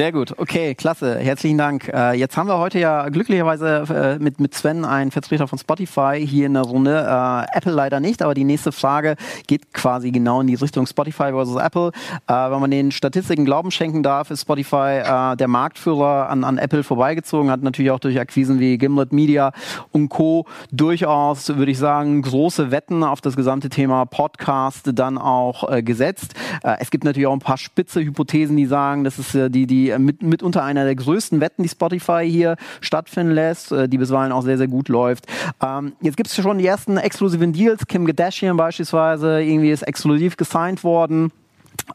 [0.00, 1.86] Sehr gut, okay, klasse, herzlichen Dank.
[1.92, 6.26] Äh, jetzt haben wir heute ja glücklicherweise äh, mit, mit Sven einen Vertreter von Spotify
[6.26, 6.92] hier in der Runde.
[7.06, 11.32] Äh, Apple leider nicht, aber die nächste Frage geht quasi genau in die Richtung Spotify
[11.32, 11.92] versus Apple.
[12.26, 16.56] Äh, wenn man den Statistiken Glauben schenken darf, ist Spotify äh, der Marktführer an, an
[16.56, 19.52] Apple vorbeigezogen, hat natürlich auch durch Akquisen wie Gimlet Media
[19.92, 20.46] und Co.
[20.72, 26.32] durchaus, würde ich sagen, große Wetten auf das gesamte Thema Podcast dann auch äh, gesetzt.
[26.62, 29.94] es gibt natürlich auch ein paar spitze Hypothesen, die sagen, das ist die, die die
[29.94, 34.32] äh, mit, mitunter einer der größten Wetten, die Spotify hier stattfinden lässt, äh, die bisweilen
[34.32, 35.26] auch sehr, sehr gut läuft.
[35.62, 37.86] Ähm, jetzt gibt es schon die ersten exklusiven Deals.
[37.86, 41.32] Kim Kardashian beispielsweise, irgendwie ist exklusiv gesigned worden.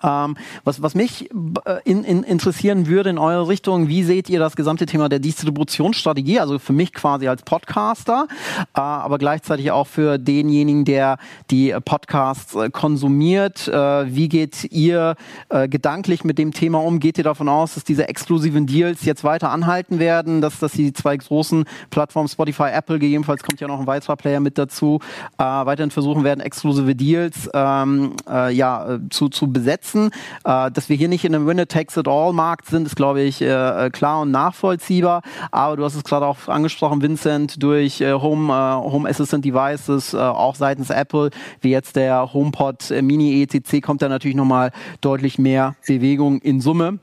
[0.04, 1.30] Ähm, was, was mich
[1.66, 5.20] äh, in, in interessieren würde in eure Richtung, wie seht ihr das gesamte Thema der
[5.20, 6.40] Distributionsstrategie?
[6.40, 8.28] Also für mich quasi als Podcaster,
[8.74, 11.18] äh, aber gleichzeitig auch für denjenigen, der
[11.52, 13.68] die Podcasts äh, konsumiert.
[13.68, 15.16] Äh, wie geht ihr
[15.50, 17.00] äh, gedanklich mit dem Thema um?
[17.00, 20.94] Geht ihr davon aus, dass diese exklusiven Deals jetzt weiter anhalten werden, dass, dass die
[20.94, 25.00] zwei großen Plattformen Spotify, Apple, gegebenenfalls kommt ja noch ein weiterer Player mit dazu,
[25.38, 29.65] äh, weiterhin versuchen werden, exklusive Deals ähm, ja, zu, zu besetzen?
[29.66, 30.12] Setzen.
[30.46, 34.32] Äh, dass wir hier nicht in einem Winner-Takes-it-all-Markt sind, ist, glaube ich, äh, klar und
[34.32, 35.22] nachvollziehbar.
[35.52, 40.14] Aber du hast es gerade auch angesprochen, Vincent, durch äh, Home, äh, Home Assistant Devices,
[40.14, 45.38] äh, auch seitens Apple, wie jetzt der HomePod Mini ECC, kommt da natürlich nochmal deutlich
[45.38, 47.00] mehr Bewegung in Summe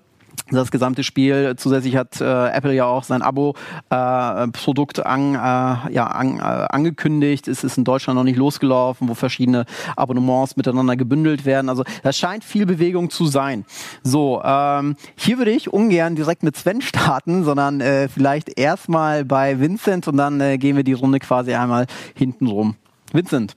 [0.51, 1.55] das gesamte Spiel.
[1.57, 7.49] Zusätzlich hat äh, Apple ja auch sein Abo-Produkt äh, an, äh, ja, an, äh, angekündigt.
[7.49, 9.65] Es ist in Deutschland noch nicht losgelaufen, wo verschiedene
[9.97, 11.69] Abonnements miteinander gebündelt werden.
[11.69, 13.65] Also das scheint viel Bewegung zu sein.
[14.03, 19.59] So, ähm, hier würde ich ungern direkt mit Sven starten, sondern äh, vielleicht erstmal bei
[19.61, 22.77] Vincent und dann äh, gehen wir die Runde quasi einmal hinten rum.
[23.13, 23.57] Vincent.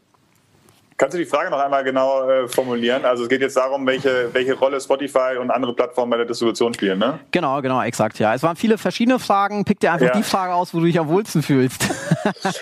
[0.98, 3.04] Kannst du die Frage noch einmal genau äh, formulieren?
[3.04, 6.74] Also es geht jetzt darum, welche, welche Rolle Spotify und andere Plattformen bei der Distribution
[6.74, 7.20] spielen, ne?
[7.32, 8.34] Genau, genau, exakt, ja.
[8.34, 9.66] Es waren viele verschiedene Fragen.
[9.66, 10.14] Pick dir einfach ja.
[10.14, 11.84] die Frage aus, wo du dich am wohlsten fühlst.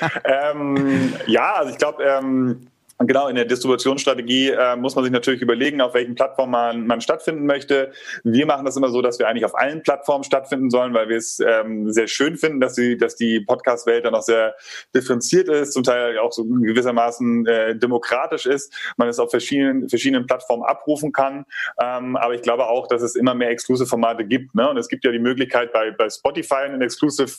[0.26, 2.68] ähm, ja, also ich glaube, ähm,
[3.00, 7.02] Genau, in der Distributionsstrategie äh, muss man sich natürlich überlegen, auf welchen Plattformen man, man
[7.02, 7.92] stattfinden möchte.
[8.24, 11.18] Wir machen das immer so, dass wir eigentlich auf allen Plattformen stattfinden sollen, weil wir
[11.18, 14.56] es ähm, sehr schön finden, dass die, dass die Podcast-Welt dann auch sehr
[14.96, 20.28] differenziert ist, zum Teil auch so gewissermaßen äh, demokratisch ist, man es auf verschiedenen, verschiedenen
[20.28, 21.46] Plattformen abrufen kann.
[21.82, 24.54] Ähm, aber ich glaube auch, dass es immer mehr Exclusive-Formate gibt.
[24.56, 24.70] Ne?
[24.70, 27.34] Und es gibt ja die Möglichkeit, bei, bei Spotify ein Exclusive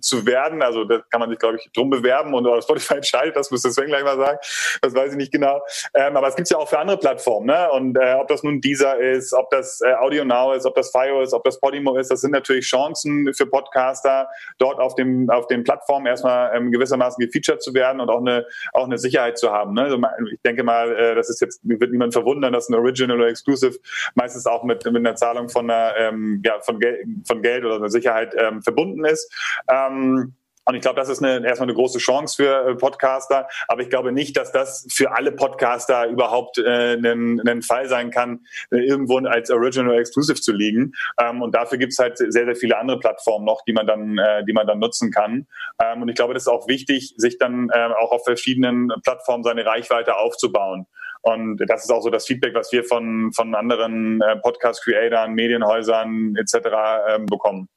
[0.00, 0.62] zu werden.
[0.62, 3.86] Also da kann man sich, glaube ich, drum bewerben und Spotify entscheidet, das müsste Sven
[3.86, 4.38] gleich mal sagen.
[4.80, 5.60] Das weiß ich nicht genau.
[5.94, 7.46] Ähm, aber es gibt ja auch für andere Plattformen.
[7.46, 7.70] Ne?
[7.72, 10.90] Und äh, ob das nun Deezer ist, ob das äh, Audio Now ist, ob das
[10.90, 14.28] Fio ist, ob das Podimo ist, das sind natürlich Chancen für Podcaster,
[14.58, 18.46] dort auf dem auf den Plattformen erstmal ähm, gewissermaßen gefeatured zu werden und auch eine
[18.72, 19.74] auch eine Sicherheit zu haben.
[19.74, 19.82] Ne?
[19.82, 19.98] Also
[20.32, 23.78] ich denke mal, äh, das ist jetzt wird niemand verwundern, dass ein Original oder Exclusive
[24.14, 27.76] meistens auch mit mit einer Zahlung von einer ähm, ja von Geld von Geld oder
[27.76, 29.32] einer Sicherheit ähm, verbunden ist.
[29.68, 30.34] Ähm,
[30.66, 33.48] und ich glaube, das ist eine, erstmal eine große Chance für äh, Podcaster.
[33.68, 38.10] Aber ich glaube nicht, dass das für alle Podcaster überhaupt äh, ein, ein Fall sein
[38.10, 40.92] kann, äh, irgendwo als Original Exclusive zu liegen.
[41.20, 44.44] Ähm, und dafür gibt's halt sehr, sehr viele andere Plattformen noch, die man dann, äh,
[44.44, 45.46] die man dann nutzen kann.
[45.82, 49.44] Ähm, und ich glaube, das ist auch wichtig, sich dann äh, auch auf verschiedenen Plattformen
[49.44, 50.86] seine Reichweite aufzubauen.
[51.22, 56.36] Und das ist auch so das Feedback, was wir von, von anderen äh, Podcast-Creatern, Medienhäusern
[56.36, 56.68] etc.
[57.08, 57.68] Ähm, bekommen.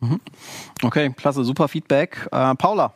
[0.00, 0.20] Mhm.
[0.82, 2.28] Okay, klasse, super Feedback.
[2.32, 2.92] Äh, Paula.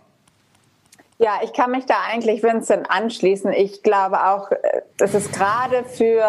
[1.19, 3.53] Ja, ich kann mich da eigentlich Vincent anschließen.
[3.53, 6.25] Ich glaube auch, äh, es ist gerade für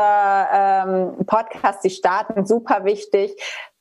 [0.54, 3.32] ähm, Podcasts, die starten, super wichtig,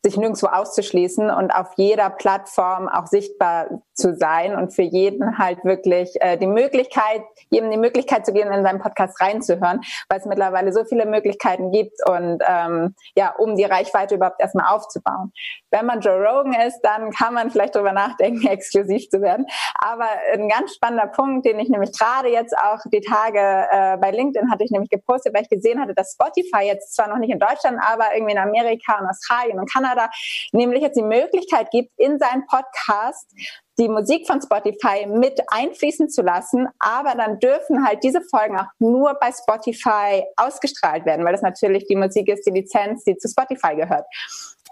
[0.02, 5.62] sich nirgendwo auszuschließen und auf jeder Plattform auch sichtbar zu sein und für jeden halt
[5.62, 10.24] wirklich äh, die Möglichkeit, jedem die Möglichkeit zu gehen, in seinen Podcast reinzuhören, weil es
[10.24, 15.32] mittlerweile so viele Möglichkeiten gibt und ähm, ja, um die Reichweite überhaupt erstmal aufzubauen.
[15.70, 19.44] Wenn man Joe Rogan ist, dann kann man vielleicht darüber nachdenken, exklusiv zu werden.
[19.78, 23.38] Aber ein ganz spannender Punkt, den ich nämlich gerade jetzt auch die Tage
[23.70, 27.08] äh, bei LinkedIn hatte ich nämlich gepostet, weil ich gesehen hatte, dass Spotify jetzt zwar
[27.08, 30.10] noch nicht in Deutschland, aber irgendwie in Amerika und Australien und Kanada Kanada
[30.52, 33.30] nämlich jetzt die Möglichkeit gibt, in seinen Podcast
[33.78, 38.66] die Musik von Spotify mit einfließen zu lassen, aber dann dürfen halt diese Folgen auch
[38.78, 43.28] nur bei Spotify ausgestrahlt werden, weil das natürlich die Musik ist, die Lizenz, die zu
[43.28, 44.04] Spotify gehört.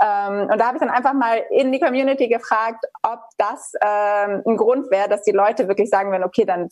[0.00, 4.42] Ähm, und da habe ich dann einfach mal in die Community gefragt, ob das ähm,
[4.46, 6.68] ein Grund wäre, dass die Leute wirklich sagen würden, okay, dann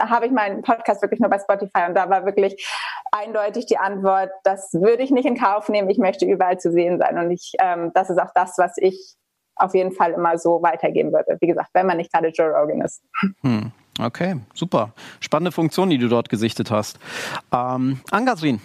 [0.00, 1.86] habe ich meinen Podcast wirklich nur bei Spotify.
[1.88, 2.66] Und da war wirklich
[3.12, 6.98] eindeutig die Antwort, das würde ich nicht in Kauf nehmen, ich möchte überall zu sehen
[6.98, 7.18] sein.
[7.18, 9.14] Und ich, ähm, das ist auch das, was ich
[9.56, 11.36] auf jeden Fall immer so weitergeben würde.
[11.40, 13.02] Wie gesagt, wenn man nicht gerade Joe Rogan ist.
[13.42, 13.72] Hm.
[14.00, 14.92] Okay, super.
[15.18, 17.00] Spannende Funktion, die du dort gesichtet hast.
[17.52, 18.60] Ähm, Angasrin.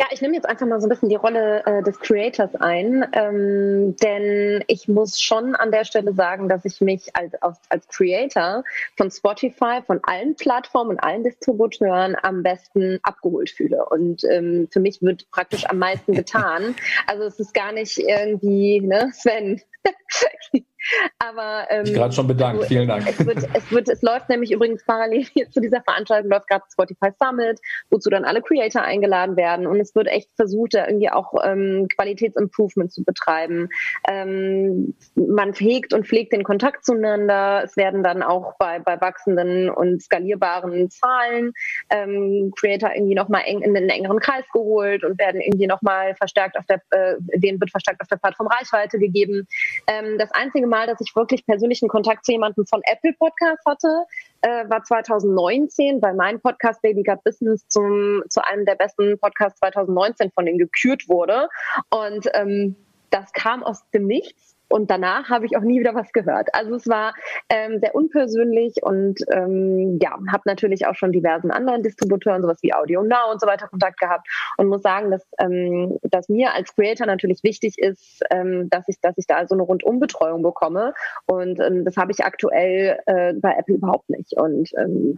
[0.00, 3.06] Ja, ich nehme jetzt einfach mal so ein bisschen die Rolle äh, des Creators ein,
[3.12, 7.86] ähm, denn ich muss schon an der Stelle sagen, dass ich mich als, als, als
[7.88, 8.64] Creator
[8.96, 13.84] von Spotify, von allen Plattformen und allen Distributeuren am besten abgeholt fühle.
[13.90, 16.74] Und ähm, für mich wird praktisch am meisten getan.
[17.06, 19.60] Also es ist gar nicht irgendwie, ne, Sven,
[21.18, 23.06] Aber ähm, ich gerade schon bedankt, vielen Dank.
[23.06, 27.10] Es, wird, es, wird, es läuft nämlich übrigens parallel zu dieser Veranstaltung läuft gerade Spotify
[27.22, 31.34] Summit, wozu dann alle Creator eingeladen werden und es wird echt versucht, da irgendwie auch
[31.44, 33.68] ähm, Qualitätsimprovement zu betreiben.
[34.08, 37.62] Ähm, man hegt und pflegt den Kontakt zueinander.
[37.64, 41.52] Es werden dann auch bei, bei wachsenden und skalierbaren Zahlen
[41.90, 46.56] ähm, Creator irgendwie nochmal eng in den engeren Kreis geholt und werden irgendwie nochmal verstärkt
[46.56, 49.46] auf der, äh, denen wird verstärkt auf der Plattform Reichweite gegeben.
[49.86, 54.04] Ähm, das einzige Mal, dass ich wirklich persönlichen Kontakt zu jemandem von Apple Podcast hatte,
[54.42, 59.58] äh, war 2019, weil mein Podcast Baby Got Business zum, zu einem der besten Podcasts
[59.58, 61.48] 2019 von denen gekürt wurde.
[61.90, 62.76] Und ähm,
[63.10, 66.48] das kam aus dem Nichts und danach habe ich auch nie wieder was gehört.
[66.52, 67.14] Also es war
[67.48, 72.72] ähm, sehr unpersönlich und ähm, ja, habe natürlich auch schon diversen anderen Distributeuren, sowas wie
[72.72, 76.74] Audio Now und so weiter, Kontakt gehabt und muss sagen, dass, ähm, dass mir als
[76.74, 80.94] Creator natürlich wichtig ist, ähm, dass ich, dass ich da so eine Rundumbetreuung bekomme.
[81.26, 84.34] Und ähm, das habe ich aktuell äh, bei Apple überhaupt nicht.
[84.36, 85.16] Und ähm,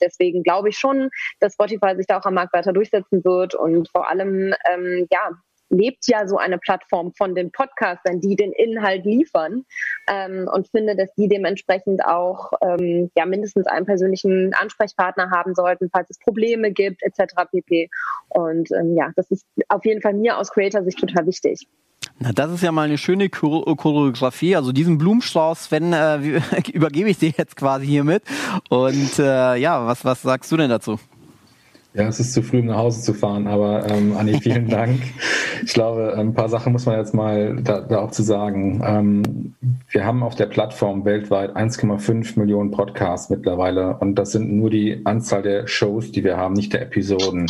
[0.00, 3.88] deswegen glaube ich schon, dass Spotify sich da auch am Markt weiter durchsetzen wird und
[3.88, 5.30] vor allem ähm, ja
[5.70, 9.64] lebt ja so eine Plattform von den Podcastern, die den Inhalt liefern
[10.08, 15.90] ähm, und finde, dass die dementsprechend auch ähm, ja mindestens einen persönlichen Ansprechpartner haben sollten,
[15.90, 17.34] falls es Probleme gibt etc.
[17.50, 17.88] pp.
[18.28, 21.66] Und ähm, ja, das ist auf jeden Fall mir aus Creator-Sicht total wichtig.
[22.18, 24.56] Na, das ist ja mal eine schöne Choreografie.
[24.56, 26.16] Also diesen Blumenstrauß, wenn äh,
[26.72, 28.22] übergebe ich dir jetzt quasi hiermit.
[28.68, 30.98] Und äh, ja, was, was sagst du denn dazu?
[31.96, 35.00] Ja, es ist zu früh, um nach Hause zu fahren, aber ähm, Anni, vielen Dank.
[35.64, 38.82] Ich glaube, ein paar Sachen muss man jetzt mal da, da auch zu sagen.
[38.84, 39.54] Ähm,
[39.90, 45.02] wir haben auf der Plattform weltweit 1,5 Millionen Podcasts mittlerweile und das sind nur die
[45.04, 47.46] Anzahl der Shows, die wir haben, nicht der Episoden.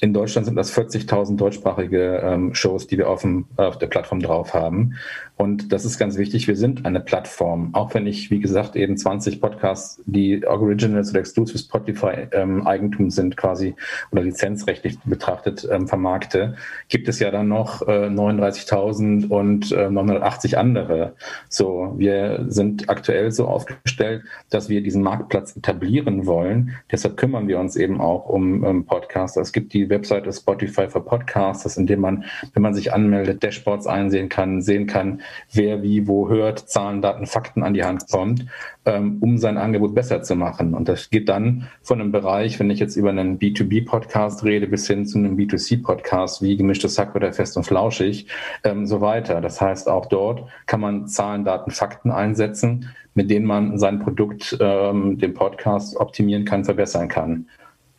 [0.00, 4.18] In Deutschland sind das 40.000 deutschsprachige ähm, Shows, die wir auf, dem, auf der Plattform
[4.18, 4.96] drauf haben.
[5.36, 6.46] Und das ist ganz wichtig.
[6.46, 7.70] Wir sind eine Plattform.
[7.74, 13.10] Auch wenn ich, wie gesagt, eben 20 Podcasts, die Originals oder Exclusive Spotify ähm, Eigentum
[13.10, 13.74] sind, quasi
[14.10, 16.56] oder lizenzrechtlich betrachtet ähm, vermarkte,
[16.88, 21.14] gibt es ja dann noch äh, 39.000 und äh, 980 andere.
[21.48, 26.74] So, wir sind aktuell so aufgestellt, dass wir diesen Marktplatz etablieren wollen.
[26.90, 29.36] Deshalb kümmern wir uns eben auch um ähm, Podcasts.
[29.36, 33.86] Es gibt die Webseite Spotify for Podcasts, in dem man, wenn man sich anmeldet, Dashboards
[33.86, 38.46] einsehen kann, sehen kann, wer wie wo hört, Zahlen, Daten, Fakten an die Hand kommt,
[38.90, 40.74] um sein Angebot besser zu machen.
[40.74, 44.86] Und das geht dann von einem Bereich, wenn ich jetzt über einen B2B-Podcast rede, bis
[44.86, 48.26] hin zu einem B2C-Podcast wie gemischtes Hack oder fest und flauschig,
[48.62, 49.40] ähm, so weiter.
[49.40, 54.56] Das heißt, auch dort kann man Zahlen, Daten, Fakten einsetzen, mit denen man sein Produkt,
[54.60, 57.46] ähm, den Podcast optimieren kann, verbessern kann.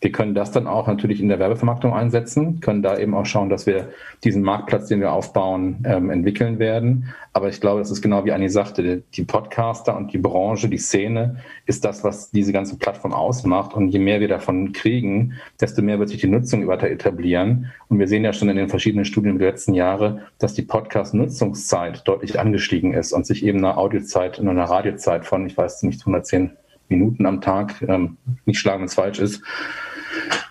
[0.05, 3.49] Wir können das dann auch natürlich in der Werbevermarktung einsetzen, können da eben auch schauen,
[3.49, 3.89] dass wir
[4.23, 7.11] diesen Marktplatz, den wir aufbauen, ähm, entwickeln werden.
[7.33, 10.77] Aber ich glaube, das ist genau wie Anni sagte, die Podcaster und die Branche, die
[10.77, 13.73] Szene ist das, was diese ganze Plattform ausmacht.
[13.73, 17.71] Und je mehr wir davon kriegen, desto mehr wird sich die Nutzung weiter etablieren.
[17.87, 22.07] Und wir sehen ja schon in den verschiedenen Studien der letzten Jahre, dass die Podcast-Nutzungszeit
[22.07, 26.01] deutlich angestiegen ist und sich eben eine Audiozeit und eine Radiozeit von, ich weiß nicht,
[26.01, 26.51] 110
[26.89, 29.41] Minuten am Tag, ähm, nicht schlagen, wenn es falsch ist,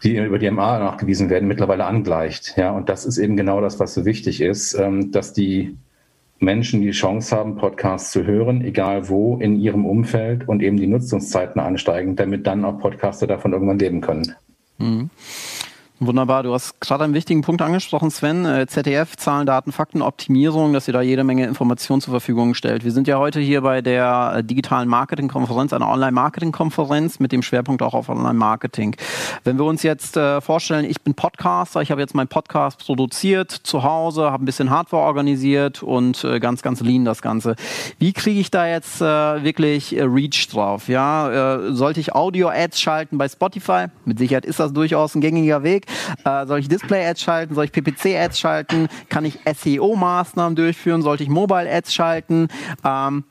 [0.03, 2.57] die über die MA nachgewiesen werden, mittlerweile angleicht.
[2.57, 5.77] Ja, und das ist eben genau das, was so wichtig ist, ähm, dass die
[6.38, 10.87] Menschen die Chance haben, Podcasts zu hören, egal wo, in ihrem Umfeld und eben die
[10.87, 14.35] Nutzungszeiten ansteigen, damit dann auch Podcaster davon irgendwann leben können.
[14.79, 15.11] Mhm.
[16.00, 18.44] Wunderbar, du hast gerade einen wichtigen Punkt angesprochen, Sven.
[18.44, 22.83] Äh, ZDF, Zahlen, Daten, Fakten, Optimierung, dass ihr da jede Menge Informationen zur Verfügung stellt.
[22.83, 27.80] Wir sind ja heute hier bei der äh, digitalen Marketingkonferenz, einer Online-Marketing-Konferenz mit dem Schwerpunkt
[27.80, 28.96] auch auf Online-Marketing.
[29.44, 33.52] Wenn wir uns jetzt äh, vorstellen, ich bin Podcaster, ich habe jetzt meinen Podcast produziert
[33.52, 37.54] zu Hause, habe ein bisschen Hardware organisiert und ganz, ganz lean das Ganze.
[37.98, 40.88] Wie kriege ich da jetzt wirklich Reach drauf?
[40.88, 43.87] Ja, sollte ich Audio-Ads schalten bei Spotify?
[44.04, 45.84] Mit Sicherheit ist das durchaus ein gängiger Weg.
[46.25, 47.55] Äh, soll ich Display-Ads schalten?
[47.55, 48.88] Soll ich PPC-Ads schalten?
[49.09, 51.03] Kann ich SEO-Maßnahmen durchführen?
[51.03, 52.49] Sollte ich Mobile-Ads schalten?
[52.85, 53.25] Ähm,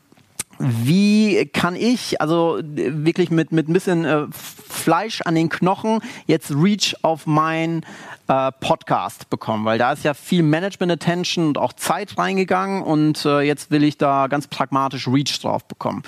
[0.60, 6.52] wie kann ich, also wirklich mit, mit ein bisschen äh, Fleisch an den Knochen, jetzt
[6.52, 7.86] Reach auf mein
[8.28, 9.66] äh, Podcast bekommen?
[9.66, 13.98] Weil da ist ja viel Management-Attention und auch Zeit reingegangen und äh, jetzt will ich
[13.98, 16.04] da ganz pragmatisch Reach drauf bekommen.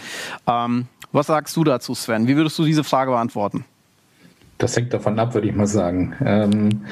[0.48, 2.28] Ähm, was sagst du dazu, Sven?
[2.28, 3.66] Wie würdest du diese Frage beantworten?
[4.58, 6.16] Das hängt davon ab, würde ich mal sagen.
[6.24, 6.86] Ähm,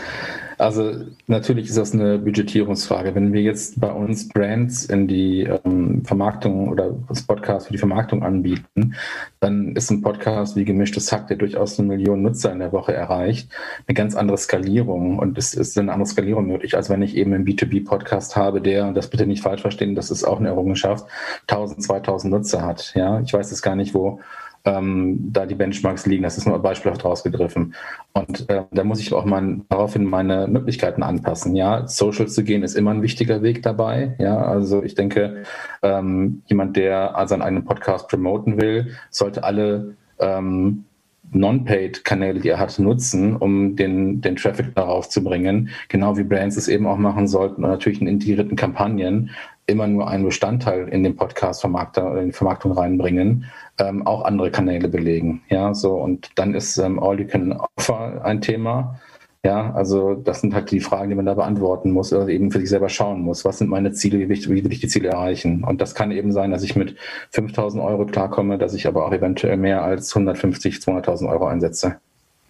[0.58, 0.94] also
[1.28, 3.16] natürlich ist das eine Budgetierungsfrage.
[3.16, 7.80] Wenn wir jetzt bei uns Brands in die ähm, Vermarktung oder das Podcast für die
[7.80, 8.96] Vermarktung anbieten,
[9.40, 12.94] dann ist ein Podcast wie gemischtes Hack, der durchaus eine Million Nutzer in der Woche
[12.94, 13.50] erreicht,
[13.88, 17.34] eine ganz andere Skalierung und es ist eine andere Skalierung möglich, als wenn ich eben
[17.34, 21.08] einen B2B-Podcast habe, der, und das bitte nicht falsch verstehen, das ist auch eine Errungenschaft,
[21.48, 22.94] 1000, 2000 Nutzer hat.
[22.96, 24.20] Ja, ich weiß jetzt gar nicht, wo
[24.66, 26.24] ähm, da die Benchmarks liegen.
[26.24, 27.74] Das ist nur beispielhaft rausgegriffen.
[28.14, 31.56] Und äh, da muss ich auch mal daraufhin meine Möglichkeiten anpassen.
[31.56, 34.16] Ja, Social zu gehen ist immer ein wichtiger Weg dabei.
[34.20, 35.44] Ja, also ich denke,
[35.82, 40.86] ähm, jemand, der seinen eigenen Podcast promoten will, sollte alle ähm,
[41.32, 45.70] Non-Paid-Kanäle, die er hat, nutzen, um den, den Traffic darauf zu bringen.
[45.90, 49.32] Genau wie Brands es eben auch machen sollten und natürlich in integrierten Kampagnen
[49.66, 53.46] immer nur einen Bestandteil in den Podcast-Vermarkter, in die Vermarktung reinbringen,
[53.80, 55.42] ähm, auch andere Kanäle belegen.
[55.50, 59.00] Ja, so und dann ist ähm, All You Can Offer ein Thema.
[59.46, 62.60] Ja, also das sind halt die Fragen, die man da beantworten muss oder eben für
[62.60, 63.44] sich selber schauen muss.
[63.44, 65.66] Was sind meine Ziele, wie, will ich die Ziele erreichen?
[65.66, 66.96] Und das kann eben sein, dass ich mit
[67.32, 71.98] 5000 Euro klarkomme, dass ich aber auch eventuell mehr als 150, 200.000 Euro einsetze.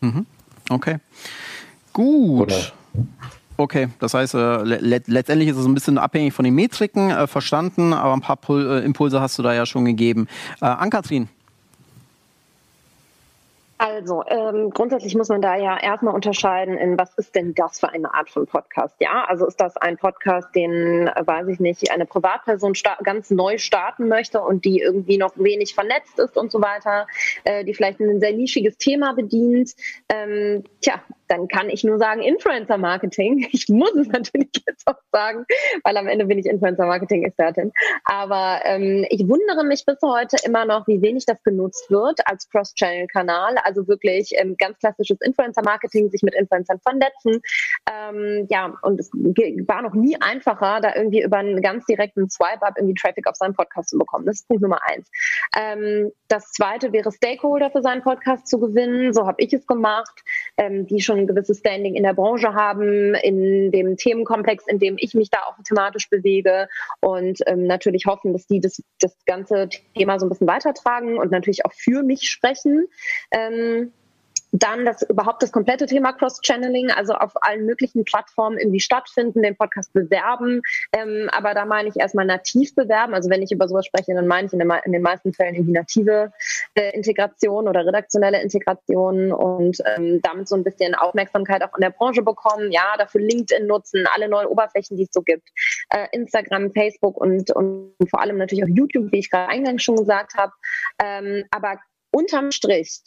[0.02, 0.28] Mhm.
[0.70, 0.98] Okay.
[1.94, 2.42] Gut.
[2.42, 2.58] Oder,
[3.64, 7.28] Okay, das heißt, äh, le letztendlich ist es ein bisschen abhängig von den Metriken, äh,
[7.28, 10.28] verstanden, aber ein paar Pul äh, Impulse hast du da ja schon gegeben.
[10.60, 11.30] Äh, Ann-Kathrin,
[13.84, 17.90] also, ähm, grundsätzlich muss man da ja erstmal unterscheiden, in was ist denn das für
[17.90, 18.96] eine Art von Podcast?
[19.00, 22.72] Ja, also ist das ein Podcast, den, äh, weiß ich nicht, eine Privatperson
[23.04, 27.08] ganz neu starten möchte und die irgendwie noch wenig vernetzt ist und so weiter,
[27.44, 29.74] äh, die vielleicht ein sehr nischiges Thema bedient.
[30.08, 31.02] Ähm, tja,
[31.34, 33.48] dann kann ich nur sagen Influencer Marketing.
[33.54, 35.46] Ich muss es natürlich jetzt auch sagen,
[35.84, 37.72] weil am Ende bin ich Influencer Marketing Expertin.
[38.04, 42.50] Aber ähm, ich wundere mich bis heute immer noch, wie wenig das genutzt wird als
[42.50, 43.56] Cross-Channel-Kanal.
[43.64, 47.42] Also wirklich ähm, ganz klassisches Influencer Marketing, sich mit Influencern vernetzen.
[47.90, 52.74] Ähm, ja, und es war noch nie einfacher, da irgendwie über einen ganz direkten Swipe-Up
[52.78, 54.26] irgendwie Traffic auf seinen Podcast zu bekommen.
[54.26, 55.10] Das ist Punkt Nummer eins.
[55.56, 59.14] Ähm, das zweite wäre Stakeholder für seinen Podcast zu gewinnen.
[59.14, 60.22] So habe ich es gemacht,
[60.58, 64.96] ähm, die schon ein gewisses Standing in der Branche haben, in dem Themenkomplex, in dem
[65.00, 66.68] ich mich da auch thematisch bewege
[67.00, 71.32] und ähm, natürlich hoffen, dass die das, das ganze Thema so ein bisschen weitertragen und
[71.32, 72.88] natürlich auch für mich sprechen.
[73.32, 73.92] Ähm,
[74.54, 79.58] dann das überhaupt das komplette Thema Cross-Channeling, also auf allen möglichen Plattformen irgendwie stattfinden, den
[79.58, 80.62] Podcast bewerben.
[80.96, 83.16] Ähm, aber da meine ich erstmal nativ bewerben.
[83.16, 85.56] Also wenn ich über sowas spreche, dann meine ich in, den, in den meisten Fällen
[85.56, 86.32] irgendwie native
[86.76, 91.90] äh, Integration oder redaktionelle Integration und ähm, damit so ein bisschen Aufmerksamkeit auch in der
[91.90, 92.72] Branche bekommen.
[92.72, 95.50] Ja, dafür LinkedIn nutzen, alle neuen Oberflächen, die es so gibt.
[95.90, 99.96] Äh, Instagram, Facebook und, und vor allem natürlich auch YouTube, wie ich gerade eingangs schon
[99.96, 100.54] gesagt habe.
[101.04, 101.80] Ähm, aber
[102.12, 103.02] unterm Strich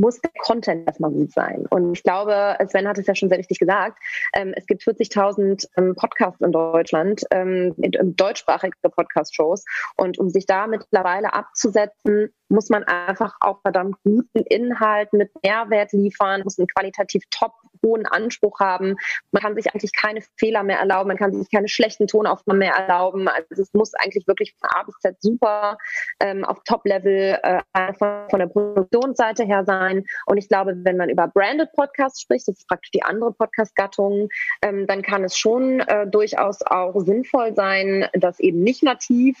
[0.00, 1.66] muss der Content erstmal gut sein.
[1.70, 3.98] Und ich glaube, Sven hat es ja schon sehr richtig gesagt,
[4.34, 9.64] ähm, es gibt 40.000 ähm, Podcasts in Deutschland, ähm, deutschsprachige Podcast-Shows.
[9.96, 15.92] Und um sich da mittlerweile abzusetzen, muss man einfach auch verdammt guten Inhalt mit Mehrwert
[15.92, 17.52] liefern, muss einen qualitativ top
[17.84, 18.96] hohen Anspruch haben.
[19.30, 22.74] Man kann sich eigentlich keine Fehler mehr erlauben, man kann sich keine schlechten Tonaufnahmen mehr
[22.74, 23.28] erlauben.
[23.28, 25.78] Also es muss eigentlich wirklich von A bis Z super
[26.20, 30.04] ähm, auf Top-Level äh, von, von der Produktionsseite her sein.
[30.26, 34.28] Und ich glaube, wenn man über Branded Podcasts spricht, das ist praktisch die andere Podcast-Gattung,
[34.62, 39.36] ähm, dann kann es schon äh, durchaus auch sinnvoll sein, dass eben nicht nativ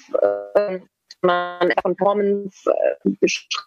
[0.54, 0.80] äh,
[1.22, 3.18] man Performance äh,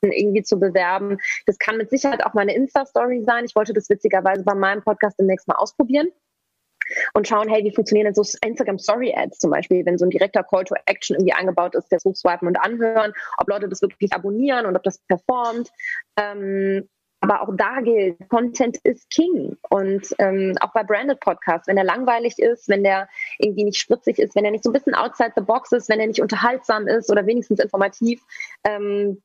[0.01, 1.17] irgendwie zu bewerben.
[1.45, 3.45] Das kann mit Sicherheit auch meine Insta-Story sein.
[3.45, 6.07] Ich wollte das witzigerweise bei meinem Podcast demnächst mal ausprobieren
[7.13, 10.09] und schauen, hey, wie funktionieren denn so Instagram Story Ads zum Beispiel, wenn so ein
[10.09, 14.13] direkter Call to Action irgendwie eingebaut ist, das hochswipen und anhören, ob Leute das wirklich
[14.13, 15.69] abonnieren und ob das performt.
[16.17, 16.89] Ähm,
[17.21, 19.57] aber auch da gilt, Content ist King.
[19.69, 23.07] Und ähm, auch bei Branded Podcasts, wenn der langweilig ist, wenn der
[23.37, 25.99] irgendwie nicht spritzig ist, wenn er nicht so ein bisschen outside the box ist, wenn
[25.99, 28.21] er nicht unterhaltsam ist oder wenigstens informativ,
[28.63, 29.21] ähm,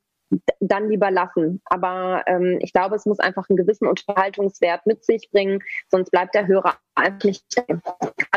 [0.61, 1.63] dann lieber lassen.
[1.65, 6.35] Aber ähm, ich glaube, es muss einfach einen gewissen Unterhaltungswert mit sich bringen, sonst bleibt
[6.35, 7.45] der Hörer einfach nicht.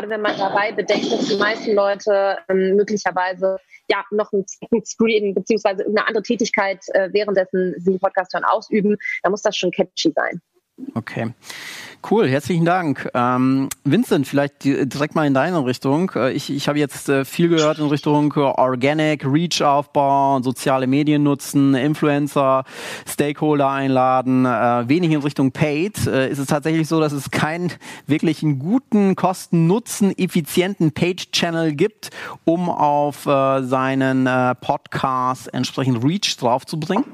[0.00, 3.58] Gerade wenn man dabei bedenkt, dass die meisten Leute ähm, möglicherweise
[3.90, 4.46] ja noch ein
[4.82, 9.70] Screen beziehungsweise irgendeine andere Tätigkeit äh, währenddessen sie Podcast hören ausüben, da muss das schon
[9.70, 10.40] catchy sein.
[10.94, 11.32] Okay.
[12.08, 13.10] Cool, herzlichen Dank.
[13.12, 16.10] Ähm, Vincent, vielleicht direkt mal in deine Richtung.
[16.14, 21.22] Äh, ich, ich habe jetzt äh, viel gehört in Richtung äh, Organic, Reach-Aufbau, soziale Medien
[21.22, 22.64] nutzen, Influencer,
[23.06, 26.06] Stakeholder einladen, äh, wenig in Richtung Paid.
[26.06, 27.70] Äh, ist es tatsächlich so, dass es keinen
[28.06, 32.10] wirklichen guten, Kosten-Nutzen, effizienten Paid-Channel gibt,
[32.46, 34.28] um auf äh, seinen
[34.60, 37.04] Podcast entsprechend Reach draufzubringen?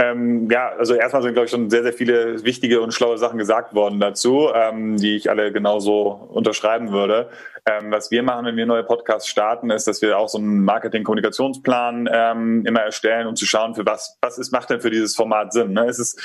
[0.00, 3.38] Ähm, ja, also erstmal sind, glaube ich, schon sehr, sehr viele wichtige und schlaue Sachen
[3.38, 7.28] gesagt worden dazu, ähm, die ich alle genauso unterschreiben würde.
[7.66, 10.64] Ähm, was wir machen, wenn wir neue Podcasts starten, ist, dass wir auch so einen
[10.64, 15.14] Marketing-Kommunikationsplan ähm, immer erstellen, um zu schauen, für was, was ist, macht denn für dieses
[15.14, 15.72] Format Sinn.
[15.72, 15.86] Ne?
[15.86, 16.16] Ist es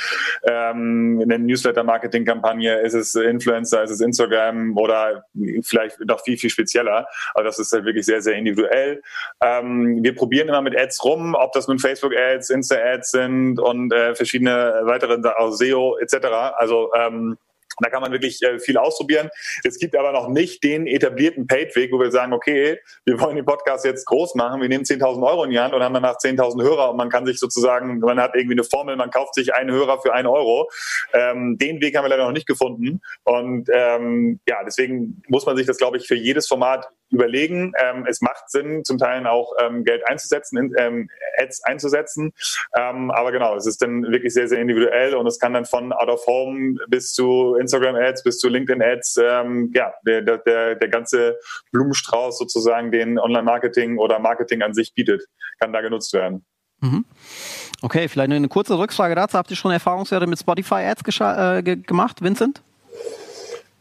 [0.43, 5.26] ähm, eine Newsletter-Marketing-Kampagne, ist es Influencer, ist es Instagram oder
[5.62, 7.08] vielleicht noch viel, viel spezieller.
[7.34, 9.02] Aber das ist halt wirklich sehr, sehr individuell.
[9.43, 14.15] Ähm, wir probieren immer mit Ads rum, ob das nun Facebook-Ads, Insta-Ads sind und äh,
[14.15, 16.28] verschiedene weitere, auch SEO etc.
[16.58, 17.38] Also ähm,
[17.79, 19.29] da kann man wirklich äh, viel ausprobieren.
[19.63, 23.45] Es gibt aber noch nicht den etablierten Paid-Weg, wo wir sagen, okay, wir wollen den
[23.45, 26.63] Podcast jetzt groß machen, wir nehmen 10.000 Euro in die Hand und haben danach 10.000
[26.63, 29.71] Hörer und man kann sich sozusagen, man hat irgendwie eine Formel, man kauft sich einen
[29.71, 30.69] Hörer für einen Euro.
[31.13, 35.57] Ähm, den Weg haben wir leider noch nicht gefunden und ähm, ja, deswegen muss man
[35.57, 37.73] sich das, glaube ich, für jedes Format überlegen.
[37.77, 42.33] Ähm, es macht Sinn, zum Teil auch ähm, Geld einzusetzen, in, ähm, Ads einzusetzen.
[42.75, 45.93] Ähm, aber genau, es ist dann wirklich sehr, sehr individuell und es kann dann von
[45.93, 50.75] Out of Home bis zu Instagram Ads, bis zu LinkedIn Ads, ähm, ja, der, der,
[50.75, 51.37] der ganze
[51.71, 55.25] Blumenstrauß sozusagen, den Online-Marketing oder Marketing an sich bietet,
[55.60, 56.45] kann da genutzt werden.
[56.81, 57.06] Mhm.
[57.81, 59.37] Okay, vielleicht eine kurze Rückfrage dazu.
[59.37, 62.62] Habt ihr schon Erfahrungswerte mit Spotify-Ads äh, gemacht, Vincent?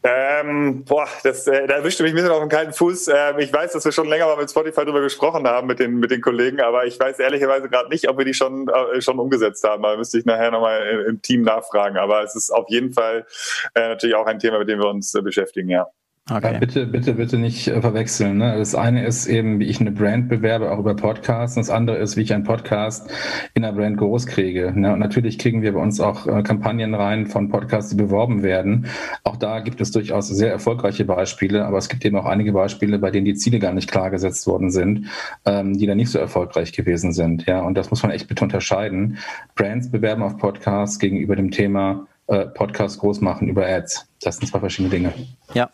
[0.07, 3.07] Ähm, boah, das, äh, da erwischte mich ein bisschen auf den kalten Fuß.
[3.07, 5.95] Ähm, ich weiß, dass wir schon länger mal mit Spotify drüber gesprochen haben mit den,
[5.95, 9.17] mit den Kollegen, aber ich weiß ehrlicherweise gerade nicht, ob wir die schon, äh, schon
[9.17, 9.81] umgesetzt haben.
[9.81, 11.97] Da müsste ich nachher nochmal im, im Team nachfragen.
[11.97, 13.25] Aber es ist auf jeden Fall
[13.73, 15.87] äh, natürlich auch ein Thema, mit dem wir uns äh, beschäftigen, ja.
[16.27, 16.53] Okay.
[16.53, 18.39] Ja, bitte, bitte, bitte nicht äh, verwechseln.
[18.39, 18.57] Ne?
[18.57, 21.55] Das eine ist eben, wie ich eine Brand bewerbe, auch über Podcasts.
[21.55, 23.11] Und das andere ist, wie ich einen Podcast
[23.53, 24.73] in einer Brand groß kriege.
[24.75, 24.91] Ne?
[24.91, 28.87] Und natürlich kriegen wir bei uns auch äh, Kampagnen rein von Podcasts, die beworben werden.
[29.23, 32.97] Auch da gibt es durchaus sehr erfolgreiche Beispiele, aber es gibt eben auch einige Beispiele,
[32.97, 35.05] bei denen die Ziele gar nicht klar gesetzt worden sind,
[35.45, 37.45] ähm, die dann nicht so erfolgreich gewesen sind.
[37.45, 39.19] Ja, und das muss man echt bitte unterscheiden.
[39.53, 44.07] Brands bewerben auf Podcasts gegenüber dem Thema äh, Podcast groß machen über Ads.
[44.21, 45.13] Das sind zwei verschiedene Dinge.
[45.53, 45.69] Ja,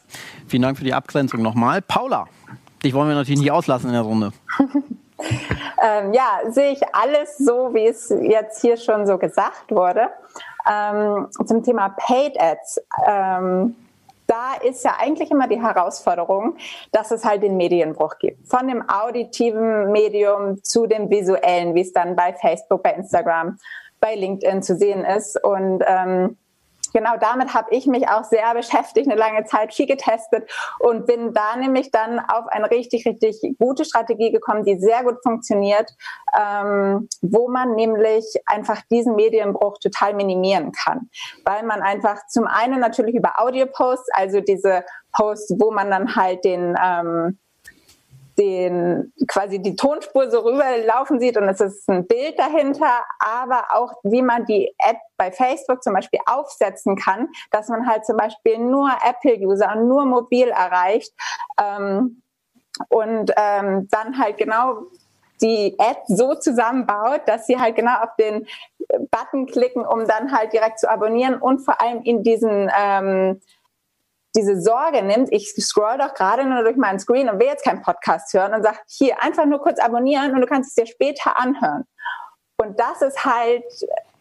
[0.48, 1.82] vielen Dank für die Abgrenzung nochmal.
[1.82, 2.28] Paula,
[2.84, 4.32] dich wollen wir natürlich nicht auslassen in der Runde.
[5.82, 10.10] ähm, ja, sehe ich alles so, wie es jetzt hier schon so gesagt wurde.
[10.70, 12.82] Ähm, zum Thema Paid Ads.
[13.08, 13.76] Ähm,
[14.28, 16.56] da ist ja eigentlich immer die Herausforderung,
[16.94, 18.48] dass es halt den Medienbruch gibt.
[18.48, 23.58] Von dem auditiven Medium zu dem visuellen, wie es dann bei Facebook, bei Instagram,
[24.00, 25.42] bei LinkedIn zu sehen ist.
[25.44, 26.38] Und ähm,
[26.94, 31.34] genau damit habe ich mich auch sehr beschäftigt, eine lange Zeit viel getestet und bin
[31.34, 35.90] da nämlich dann auf eine richtig, richtig gute Strategie gekommen, die sehr gut funktioniert,
[36.38, 41.10] ähm, wo man nämlich einfach diesen Medienbruch total minimieren kann,
[41.46, 44.84] weil man einfach zum einen natürlich über Audio-Posts, also diese
[45.14, 47.40] Posts, wo man dann halt den ähm,
[48.42, 53.94] den quasi die Tonspur so rüberlaufen sieht und es ist ein Bild dahinter, aber auch
[54.04, 58.58] wie man die App bei Facebook zum Beispiel aufsetzen kann, dass man halt zum Beispiel
[58.58, 61.14] nur Apple-User und nur mobil erreicht
[61.62, 62.24] ähm,
[62.90, 64.88] und ähm, dann halt genau
[65.42, 68.48] die App so zusammenbaut, dass sie halt genau auf den
[69.12, 73.40] Button klicken, um dann halt direkt zu abonnieren und vor allem in diesen ähm,
[74.36, 77.82] diese Sorge nimmt, ich scroll doch gerade nur durch meinen Screen und will jetzt keinen
[77.82, 81.38] Podcast hören und sagt, hier, einfach nur kurz abonnieren und du kannst es dir später
[81.38, 81.86] anhören.
[82.58, 83.64] Und das ist halt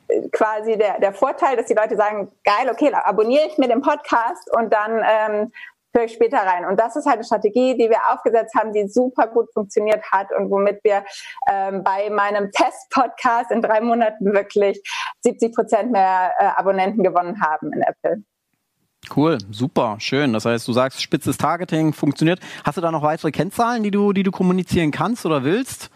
[0.08, 3.82] äh, quasi der, der Vorteil, dass die Leute sagen, geil, okay, abonniere ich mir den
[3.82, 5.52] Podcast und dann ähm,
[5.94, 6.64] höre ich später rein.
[6.64, 10.32] Und das ist halt eine Strategie, die wir aufgesetzt haben, die super gut funktioniert hat
[10.32, 11.04] und womit wir
[11.50, 14.82] ähm, bei meinem Test-Podcast in drei Monaten wirklich
[15.22, 18.22] 70 Prozent mehr äh, Abonnenten gewonnen haben in Apple.
[19.14, 20.32] Cool, super, schön.
[20.32, 22.38] Das heißt, du sagst, spitzes Targeting funktioniert.
[22.64, 25.90] Hast du da noch weitere Kennzahlen, die du, die du kommunizieren kannst oder willst?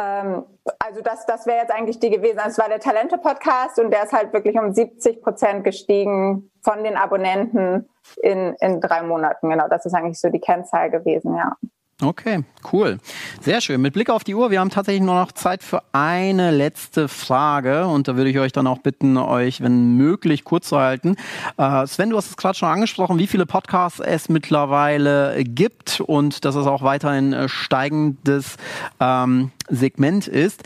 [0.00, 0.44] Ähm,
[0.78, 2.38] also das, das wäre jetzt eigentlich die gewesen.
[2.38, 6.82] Also es war der Talente-Podcast und der ist halt wirklich um 70 Prozent gestiegen von
[6.82, 7.88] den Abonnenten
[8.22, 9.50] in, in drei Monaten.
[9.50, 11.56] Genau, das ist eigentlich so die Kennzahl gewesen, ja.
[12.04, 12.98] Okay, cool.
[13.40, 13.80] Sehr schön.
[13.80, 17.86] Mit Blick auf die Uhr, wir haben tatsächlich nur noch Zeit für eine letzte Frage
[17.86, 21.16] und da würde ich euch dann auch bitten, euch, wenn möglich, kurz zu halten.
[21.56, 26.44] Äh, Sven, du hast es gerade schon angesprochen, wie viele Podcasts es mittlerweile gibt und
[26.44, 28.56] dass es auch weiterhin äh, steigendes
[29.00, 30.62] ähm, Segment ist.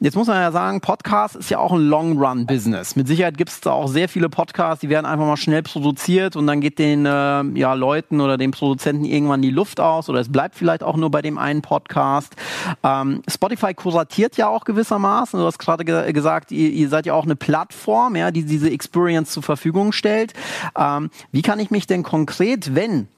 [0.00, 2.96] Jetzt muss man ja sagen, Podcast ist ja auch ein Long-Run-Business.
[2.96, 6.36] Mit Sicherheit gibt es da auch sehr viele Podcasts, die werden einfach mal schnell produziert
[6.36, 10.20] und dann geht den äh, ja, Leuten oder den Produzenten irgendwann die Luft aus oder
[10.20, 12.34] es bleibt vielleicht auch nur bei dem einen Podcast.
[12.82, 15.38] Ähm, Spotify kuratiert ja auch gewissermaßen.
[15.38, 18.70] Du hast gerade ge gesagt, ihr, ihr, seid ja auch eine Plattform, ja, die diese
[18.70, 20.34] Experience zur Verfügung stellt.
[20.76, 23.08] Ähm, wie kann ich mich denn konkret, wenn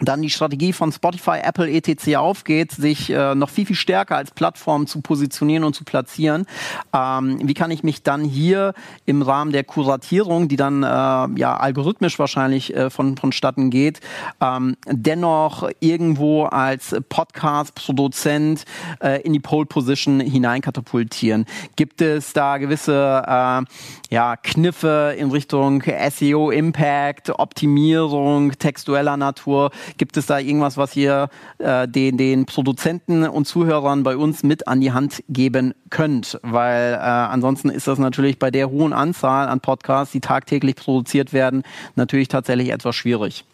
[0.00, 2.16] dann die Strategie von Spotify, Apple, etc.
[2.16, 6.46] aufgeht, sich äh, noch viel, viel stärker als Plattform zu positionieren und zu platzieren.
[6.92, 8.74] Ähm, wie kann ich mich dann hier
[9.06, 14.00] im Rahmen der Kuratierung, die dann äh, ja algorithmisch wahrscheinlich äh, von, vonstatten geht,
[14.40, 18.64] ähm, dennoch irgendwo als Podcast-Produzent
[19.00, 21.46] äh, in die Pole-Position hineinkatapultieren?
[21.76, 29.70] Gibt es da gewisse äh, ja, Kniffe in Richtung SEO, Impact, Optimierung, textueller Natur?
[29.98, 31.28] Gibt es da irgendwas, was ihr
[31.58, 36.38] äh, den, den Produzenten und Zuhörern bei uns mit an die Hand geben könnt?
[36.42, 41.32] Weil äh, ansonsten ist das natürlich bei der hohen Anzahl an Podcasts, die tagtäglich produziert
[41.32, 41.62] werden,
[41.94, 43.44] natürlich tatsächlich etwas schwierig.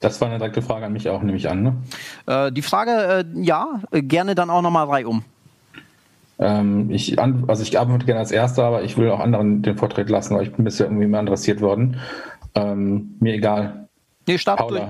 [0.00, 1.62] Das war eine direkte Frage an mich auch, nehme ich an.
[1.62, 1.74] Ne?
[2.26, 5.24] Äh, die Frage, äh, ja, gerne dann auch nochmal drei um.
[6.38, 10.10] Ähm, ich, also ich arbeite gerne als Erster, aber ich will auch anderen den Vortritt
[10.10, 11.98] lassen, weil ich bin bisher irgendwie immer interessiert worden.
[12.56, 13.88] Ähm, mir egal.
[14.26, 14.82] Nee, start durch.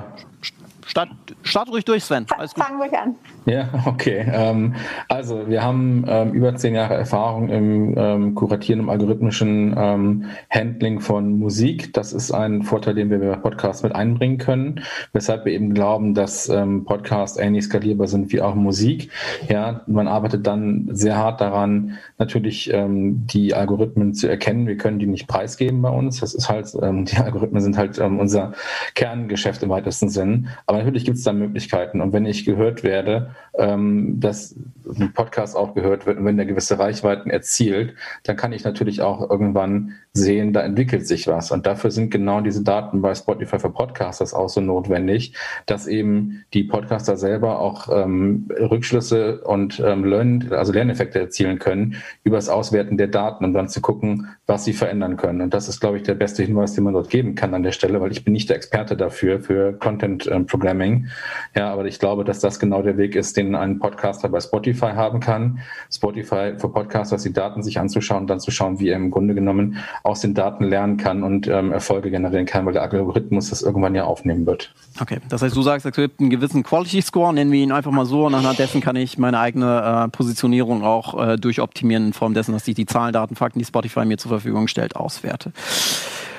[0.86, 1.08] Start,
[1.42, 2.26] start ruhig durch, Sven.
[2.30, 2.64] Alles gut.
[2.64, 3.16] Fangen wir an.
[3.46, 4.26] Ja, okay.
[4.28, 4.74] Ähm,
[5.08, 10.98] also wir haben ähm, über zehn Jahre Erfahrung im ähm, Kuratieren, im algorithmischen ähm, Handling
[10.98, 11.92] von Musik.
[11.94, 14.80] Das ist ein Vorteil, den wir bei Podcasts mit einbringen können,
[15.12, 19.10] weshalb wir eben glauben, dass ähm, Podcasts ähnlich skalierbar sind wie auch Musik.
[19.48, 24.66] Ja, man arbeitet dann sehr hart daran, natürlich ähm, die Algorithmen zu erkennen.
[24.66, 26.18] Wir können die nicht preisgeben bei uns.
[26.18, 28.54] Das ist halt, die Algorithmen sind halt unser
[28.94, 30.48] Kerngeschäft im weitesten Sinn.
[30.66, 32.00] Aber natürlich gibt es da Möglichkeiten.
[32.00, 34.54] Und wenn ich gehört werde, ähm, dass
[34.98, 39.02] ein Podcast auch gehört wird und wenn der gewisse Reichweiten erzielt, dann kann ich natürlich
[39.02, 41.50] auch irgendwann sehen, da entwickelt sich was.
[41.50, 45.34] Und dafür sind genau diese Daten bei Spotify für Podcasters auch so notwendig,
[45.66, 51.96] dass eben die Podcaster selber auch ähm, Rückschlüsse und ähm, Learn, also Lerneffekte erzielen können
[52.24, 55.40] über das Auswerten der Daten, um dann zu gucken, was sie verändern können.
[55.40, 57.72] Und das ist, glaube ich, der beste Hinweis, den man dort geben kann an der
[57.72, 61.08] Stelle, weil ich bin nicht der Experte dafür, für Content ähm, Programming.
[61.54, 64.92] Ja, aber ich glaube, dass das genau der Weg ist, den ein Podcaster bei Spotify
[64.94, 65.60] haben kann.
[65.90, 69.34] Spotify für Podcasters die Daten sich anzuschauen und dann zu schauen, wie er im Grunde
[69.34, 73.62] genommen aus den Daten lernen kann und ähm, Erfolge generieren kann, weil der Algorithmus das
[73.62, 74.74] irgendwann ja aufnehmen wird.
[75.00, 77.90] Okay, das heißt, du sagst, es gibt einen gewissen Quality Score, nennen wir ihn einfach
[77.90, 82.12] mal so, und anhand dessen kann ich meine eigene äh, Positionierung auch äh, durchoptimieren in
[82.12, 85.52] Form dessen, dass ich die Zahlen, Daten, Fakten, die Spotify mir zur Verfügung stellt, auswerte.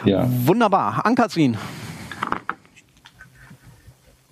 [0.05, 0.27] Ja.
[0.45, 1.05] Wunderbar.
[1.05, 1.57] Ankatrin,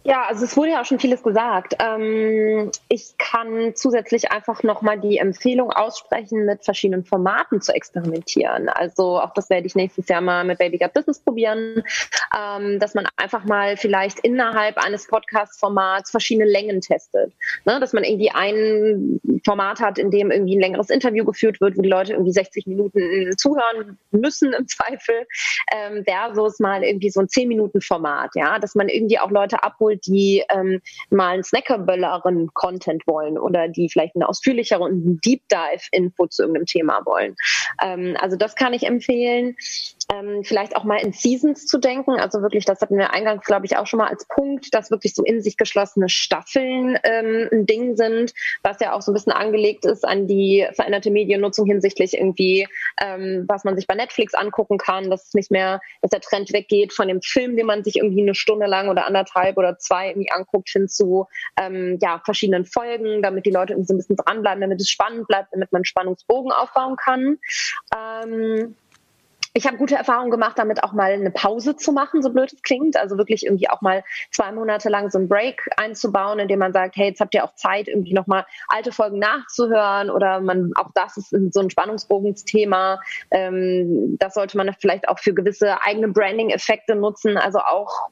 [0.07, 1.75] ja, also es wurde ja auch schon vieles gesagt.
[1.79, 8.69] Ähm, ich kann zusätzlich einfach nochmal die Empfehlung aussprechen, mit verschiedenen Formaten zu experimentieren.
[8.69, 11.83] Also auch das werde ich nächstes Jahr mal mit Baby Got Business probieren,
[12.37, 17.33] ähm, dass man einfach mal vielleicht innerhalb eines Podcast-Formats verschiedene Längen testet.
[17.65, 17.79] Ne?
[17.79, 21.81] Dass man irgendwie ein Format hat, in dem irgendwie ein längeres Interview geführt wird, wo
[21.81, 25.25] die Leute irgendwie 60 Minuten zuhören müssen im Zweifel,
[25.73, 30.43] ähm, versus mal irgendwie so ein 10-Minuten-Format, ja, dass man irgendwie auch Leute abholt, die
[30.49, 35.83] ähm, mal einen snackerbölleren Content wollen oder die vielleicht eine ausführlichere und einen Deep Dive
[35.91, 37.35] Info zu irgendeinem Thema wollen.
[37.81, 39.55] Ähm, also das kann ich empfehlen.
[40.13, 42.19] Ähm, vielleicht auch mal in Seasons zu denken.
[42.19, 45.15] Also wirklich, das hatten wir eingangs, glaube ich, auch schon mal als Punkt, dass wirklich
[45.15, 49.31] so in sich geschlossene Staffeln ähm, ein Ding sind, was ja auch so ein bisschen
[49.31, 52.67] angelegt ist an die veränderte Mediennutzung hinsichtlich irgendwie,
[53.01, 56.53] ähm, was man sich bei Netflix angucken kann, dass es nicht mehr, dass der Trend
[56.53, 60.09] weggeht von dem Film, den man sich irgendwie eine Stunde lang oder anderthalb oder zwei
[60.09, 61.27] irgendwie anguckt, hin zu
[61.59, 65.27] ähm, ja, verschiedenen Folgen, damit die Leute irgendwie so ein bisschen dranbleiben, damit es spannend
[65.27, 67.37] bleibt, damit man Spannungsbogen aufbauen kann.
[67.95, 68.75] Ähm,
[69.57, 72.61] ich habe gute Erfahrungen gemacht, damit auch mal eine Pause zu machen, so blöd es
[72.61, 72.97] klingt.
[72.97, 76.97] Also wirklich irgendwie auch mal zwei Monate lang so einen Break einzubauen, indem man sagt,
[76.97, 81.15] hey, jetzt habt ihr auch Zeit, irgendwie nochmal alte Folgen nachzuhören oder man, auch das
[81.15, 82.99] ist so ein Spannungsbogensthema.
[83.31, 87.37] Ähm, das sollte man vielleicht auch für gewisse eigene Branding-Effekte nutzen.
[87.37, 88.09] Also auch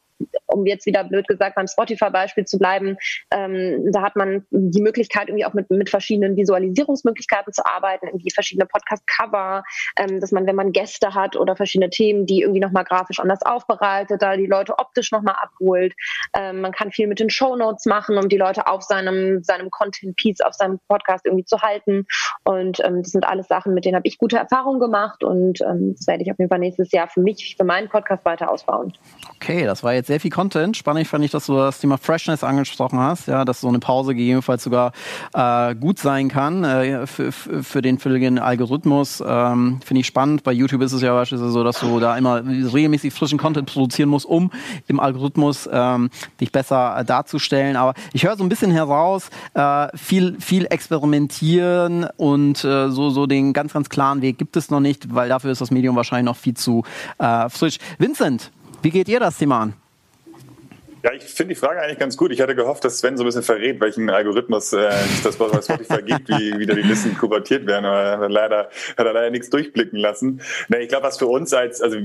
[0.53, 2.97] um jetzt wieder blöd gesagt beim Spotify-Beispiel zu bleiben,
[3.31, 8.31] ähm, da hat man die Möglichkeit, irgendwie auch mit, mit verschiedenen Visualisierungsmöglichkeiten zu arbeiten, irgendwie
[8.31, 9.63] verschiedene Podcast-Cover,
[9.97, 13.41] ähm, dass man, wenn man Gäste hat oder verschiedene Themen, die irgendwie nochmal grafisch anders
[13.43, 15.93] aufbereitet, da die Leute optisch nochmal abholt.
[16.35, 19.69] Ähm, man kann viel mit den Show Notes machen, um die Leute auf seinem, seinem
[19.69, 22.05] Content-Piece, auf seinem Podcast irgendwie zu halten.
[22.43, 25.95] Und ähm, das sind alles Sachen, mit denen habe ich gute Erfahrungen gemacht und ähm,
[25.95, 28.93] das werde ich auf jeden Fall nächstes Jahr für mich, für meinen Podcast weiter ausbauen.
[29.35, 30.77] Okay, das war jetzt sehr viel Content.
[30.77, 34.15] Spannend fand ich, dass du das Thema Freshness angesprochen hast, ja, dass so eine Pause
[34.15, 34.91] gegebenenfalls sogar
[35.33, 39.23] äh, gut sein kann äh, für, für, den, den Algorithmus.
[39.25, 40.43] Ähm, Finde ich spannend.
[40.43, 44.09] Bei YouTube ist es ja beispielsweise so, dass du da immer regelmäßig frischen Content produzieren
[44.09, 44.51] musst, um
[44.87, 47.75] im Algorithmus ähm, dich besser äh, darzustellen.
[47.75, 53.27] Aber ich höre so ein bisschen heraus, äh, viel, viel experimentieren und äh, so, so
[53.27, 56.25] den ganz, ganz klaren Weg gibt es noch nicht, weil dafür ist das Medium wahrscheinlich
[56.25, 56.83] noch viel zu
[57.19, 57.77] äh, frisch.
[57.97, 58.51] Vincent,
[58.81, 59.73] wie geht ihr das Thema an?
[61.03, 62.31] Ja, ich finde die Frage eigentlich ganz gut.
[62.31, 64.89] Ich hatte gehofft, dass Sven so ein bisschen verrät, welchen Algorithmus äh,
[65.21, 67.83] das bei Spotify gibt, wie wieder die Listen kuratiert werden.
[67.83, 70.39] Aber leider hat er leider nichts durchblicken lassen.
[70.69, 71.97] Na, ich glaube, was für uns als also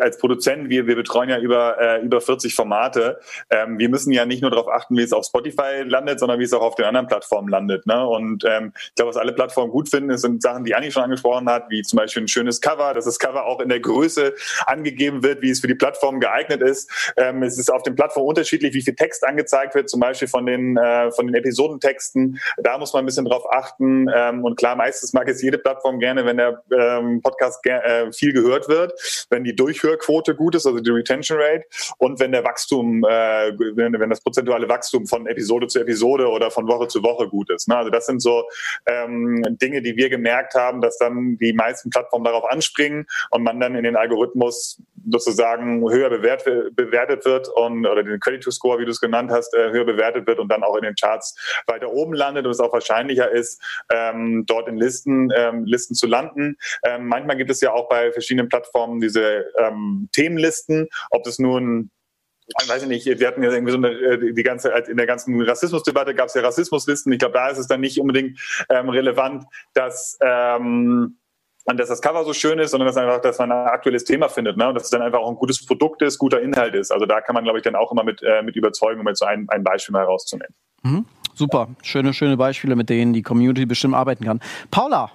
[0.00, 3.20] als Produzent, wir, wir betreuen ja über äh, über 40 Formate.
[3.50, 6.44] Ähm, wir müssen ja nicht nur darauf achten, wie es auf Spotify landet, sondern wie
[6.44, 7.86] es auch auf den anderen Plattformen landet.
[7.86, 8.04] Ne?
[8.04, 11.48] Und ähm, ich glaube, was alle Plattformen gut finden, sind Sachen, die Anni schon angesprochen
[11.48, 14.34] hat, wie zum Beispiel ein schönes Cover, dass das Cover auch in der Größe
[14.66, 16.90] angegeben wird, wie es für die Plattform geeignet ist.
[17.16, 20.46] Ähm, es ist auf den Plattformen unterschiedlich, wie viel Text angezeigt wird, zum Beispiel von
[20.46, 22.40] den, äh, von den Episodentexten.
[22.56, 24.06] Da muss man ein bisschen drauf achten.
[24.14, 28.12] Ähm, und klar, meistens mag es jede Plattform gerne, wenn der ähm, Podcast ger äh,
[28.12, 28.92] viel gehört wird,
[29.28, 31.64] wenn die Durchhörquote gut ist, also die Retention Rate,
[31.98, 36.50] und wenn der Wachstum, äh, wenn, wenn das prozentuale Wachstum von Episode zu Episode oder
[36.50, 37.68] von Woche zu Woche gut ist.
[37.68, 37.76] Ne?
[37.76, 38.44] Also das sind so
[38.86, 43.60] ähm, Dinge, die wir gemerkt haben, dass dann die meisten Plattformen darauf anspringen und man
[43.60, 44.80] dann in den Algorithmus
[45.10, 46.44] sozusagen höher bewert,
[46.74, 49.84] bewertet wird und oder den Credit to Score, wie du es genannt hast, äh, höher
[49.84, 51.34] bewertet wird und dann auch in den Charts
[51.66, 56.06] weiter oben landet und es auch wahrscheinlicher ist, ähm, dort in Listen, ähm, Listen zu
[56.06, 56.56] landen.
[56.84, 61.90] Ähm, manchmal gibt es ja auch bei verschiedenen Plattformen diese ähm, Themenlisten, ob das nun
[62.62, 65.40] ich weiß nicht, wir hatten ja irgendwie so eine, äh, die ganze, in der ganzen
[65.40, 67.12] Rassismusdebatte gab es ja Rassismuslisten.
[67.12, 71.16] Ich glaube, da ist es dann nicht unbedingt ähm, relevant, dass ähm,
[71.66, 74.56] dass das Cover so schön ist, sondern dass einfach, dass man ein aktuelles Thema findet,
[74.56, 74.68] ne?
[74.68, 76.90] Und dass es dann einfach auch ein gutes Produkt ist, guter Inhalt ist.
[76.90, 79.20] Also da kann man, glaube ich, dann auch immer mit, äh, mit überzeugen, um jetzt
[79.20, 80.54] so ein, ein Beispiel mal rauszunehmen.
[80.82, 81.06] Mhm.
[81.34, 84.40] Super, schöne, schöne Beispiele, mit denen die Community bestimmt arbeiten kann.
[84.70, 85.10] Paula,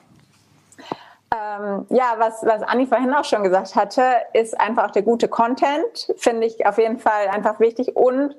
[1.36, 6.14] ähm, ja, was, was Anni vorhin auch schon gesagt hatte, ist einfach der gute Content,
[6.18, 8.36] finde ich auf jeden Fall einfach wichtig und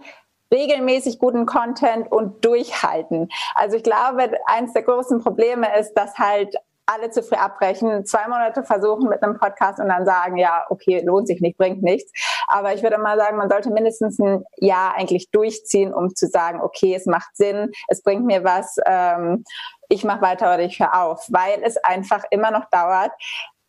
[0.52, 3.28] regelmäßig guten Content und durchhalten.
[3.54, 6.54] Also ich glaube, eines der großen Probleme ist, dass halt
[6.87, 11.03] alle zu früh abbrechen, zwei Monate versuchen mit einem Podcast und dann sagen, ja, okay,
[11.05, 12.12] lohnt sich nicht, bringt nichts.
[12.47, 16.61] Aber ich würde mal sagen, man sollte mindestens ein Jahr eigentlich durchziehen, um zu sagen,
[16.61, 19.45] okay, es macht Sinn, es bringt mir was, ähm,
[19.89, 23.12] ich mache weiter oder ich höre auf, weil es einfach immer noch dauert,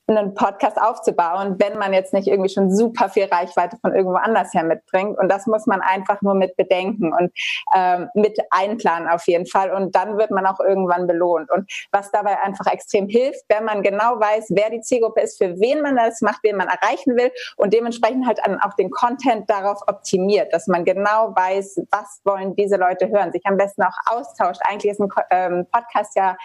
[0.08, 4.54] einen Podcast aufzubauen, wenn man jetzt nicht irgendwie schon super viel Reichweite von irgendwo anders
[4.54, 5.18] her mitbringt.
[5.18, 7.32] Und das muss man einfach nur mit bedenken und
[7.76, 9.72] ähm, mit einplanen auf jeden Fall.
[9.72, 11.52] Und dann wird man auch irgendwann belohnt.
[11.52, 15.60] Und was dabei einfach extrem hilft, wenn man genau weiß, wer die Zielgruppe ist, für
[15.60, 19.82] wen man das macht, wen man erreichen will und dementsprechend halt auch den Content darauf
[19.88, 24.62] optimiert, dass man genau weiß, was wollen diese Leute hören, sich am besten auch austauscht.
[24.64, 26.38] Eigentlich ist ein ähm, Podcast ja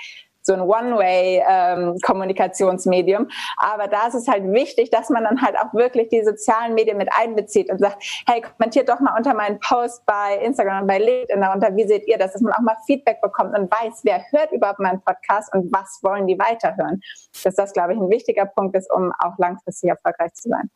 [0.43, 3.23] so ein One-Way-Kommunikationsmedium.
[3.23, 6.75] Ähm, Aber da ist es halt wichtig, dass man dann halt auch wirklich die sozialen
[6.75, 10.89] Medien mit einbezieht und sagt, hey, kommentiert doch mal unter meinen Post bei Instagram und
[10.89, 14.01] bei LinkedIn darunter, wie seht ihr das, dass man auch mal Feedback bekommt und weiß,
[14.03, 17.01] wer hört überhaupt meinen Podcast und was wollen die weiterhören.
[17.45, 20.71] Dass das, glaube ich, ein wichtiger Punkt ist, um auch langfristig erfolgreich zu sein.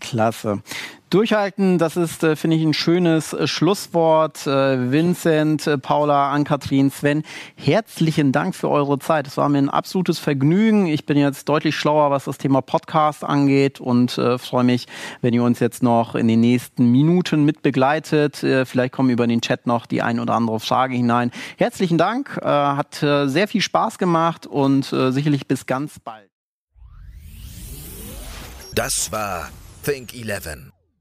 [0.00, 0.62] Klasse.
[1.10, 4.46] Durchhalten, das ist, äh, finde ich, ein schönes äh, Schlusswort.
[4.46, 7.22] Äh, Vincent, Paula, Ann-Kathrin, Sven,
[7.56, 9.26] herzlichen Dank für eure Zeit.
[9.26, 10.86] Es war mir ein absolutes Vergnügen.
[10.86, 14.86] Ich bin jetzt deutlich schlauer, was das Thema Podcast angeht und freue mich,
[15.22, 18.42] wenn ihr uns jetzt noch in den nächsten Minuten mit begleitet.
[18.42, 21.30] Äh, vielleicht kommen über den Chat noch die ein oder andere Frage hinein.
[21.56, 26.28] Herzlichen Dank, hat sehr viel Spaß gemacht und sicherlich bis ganz bald.
[28.74, 29.48] Das war
[29.84, 30.72] Think 11,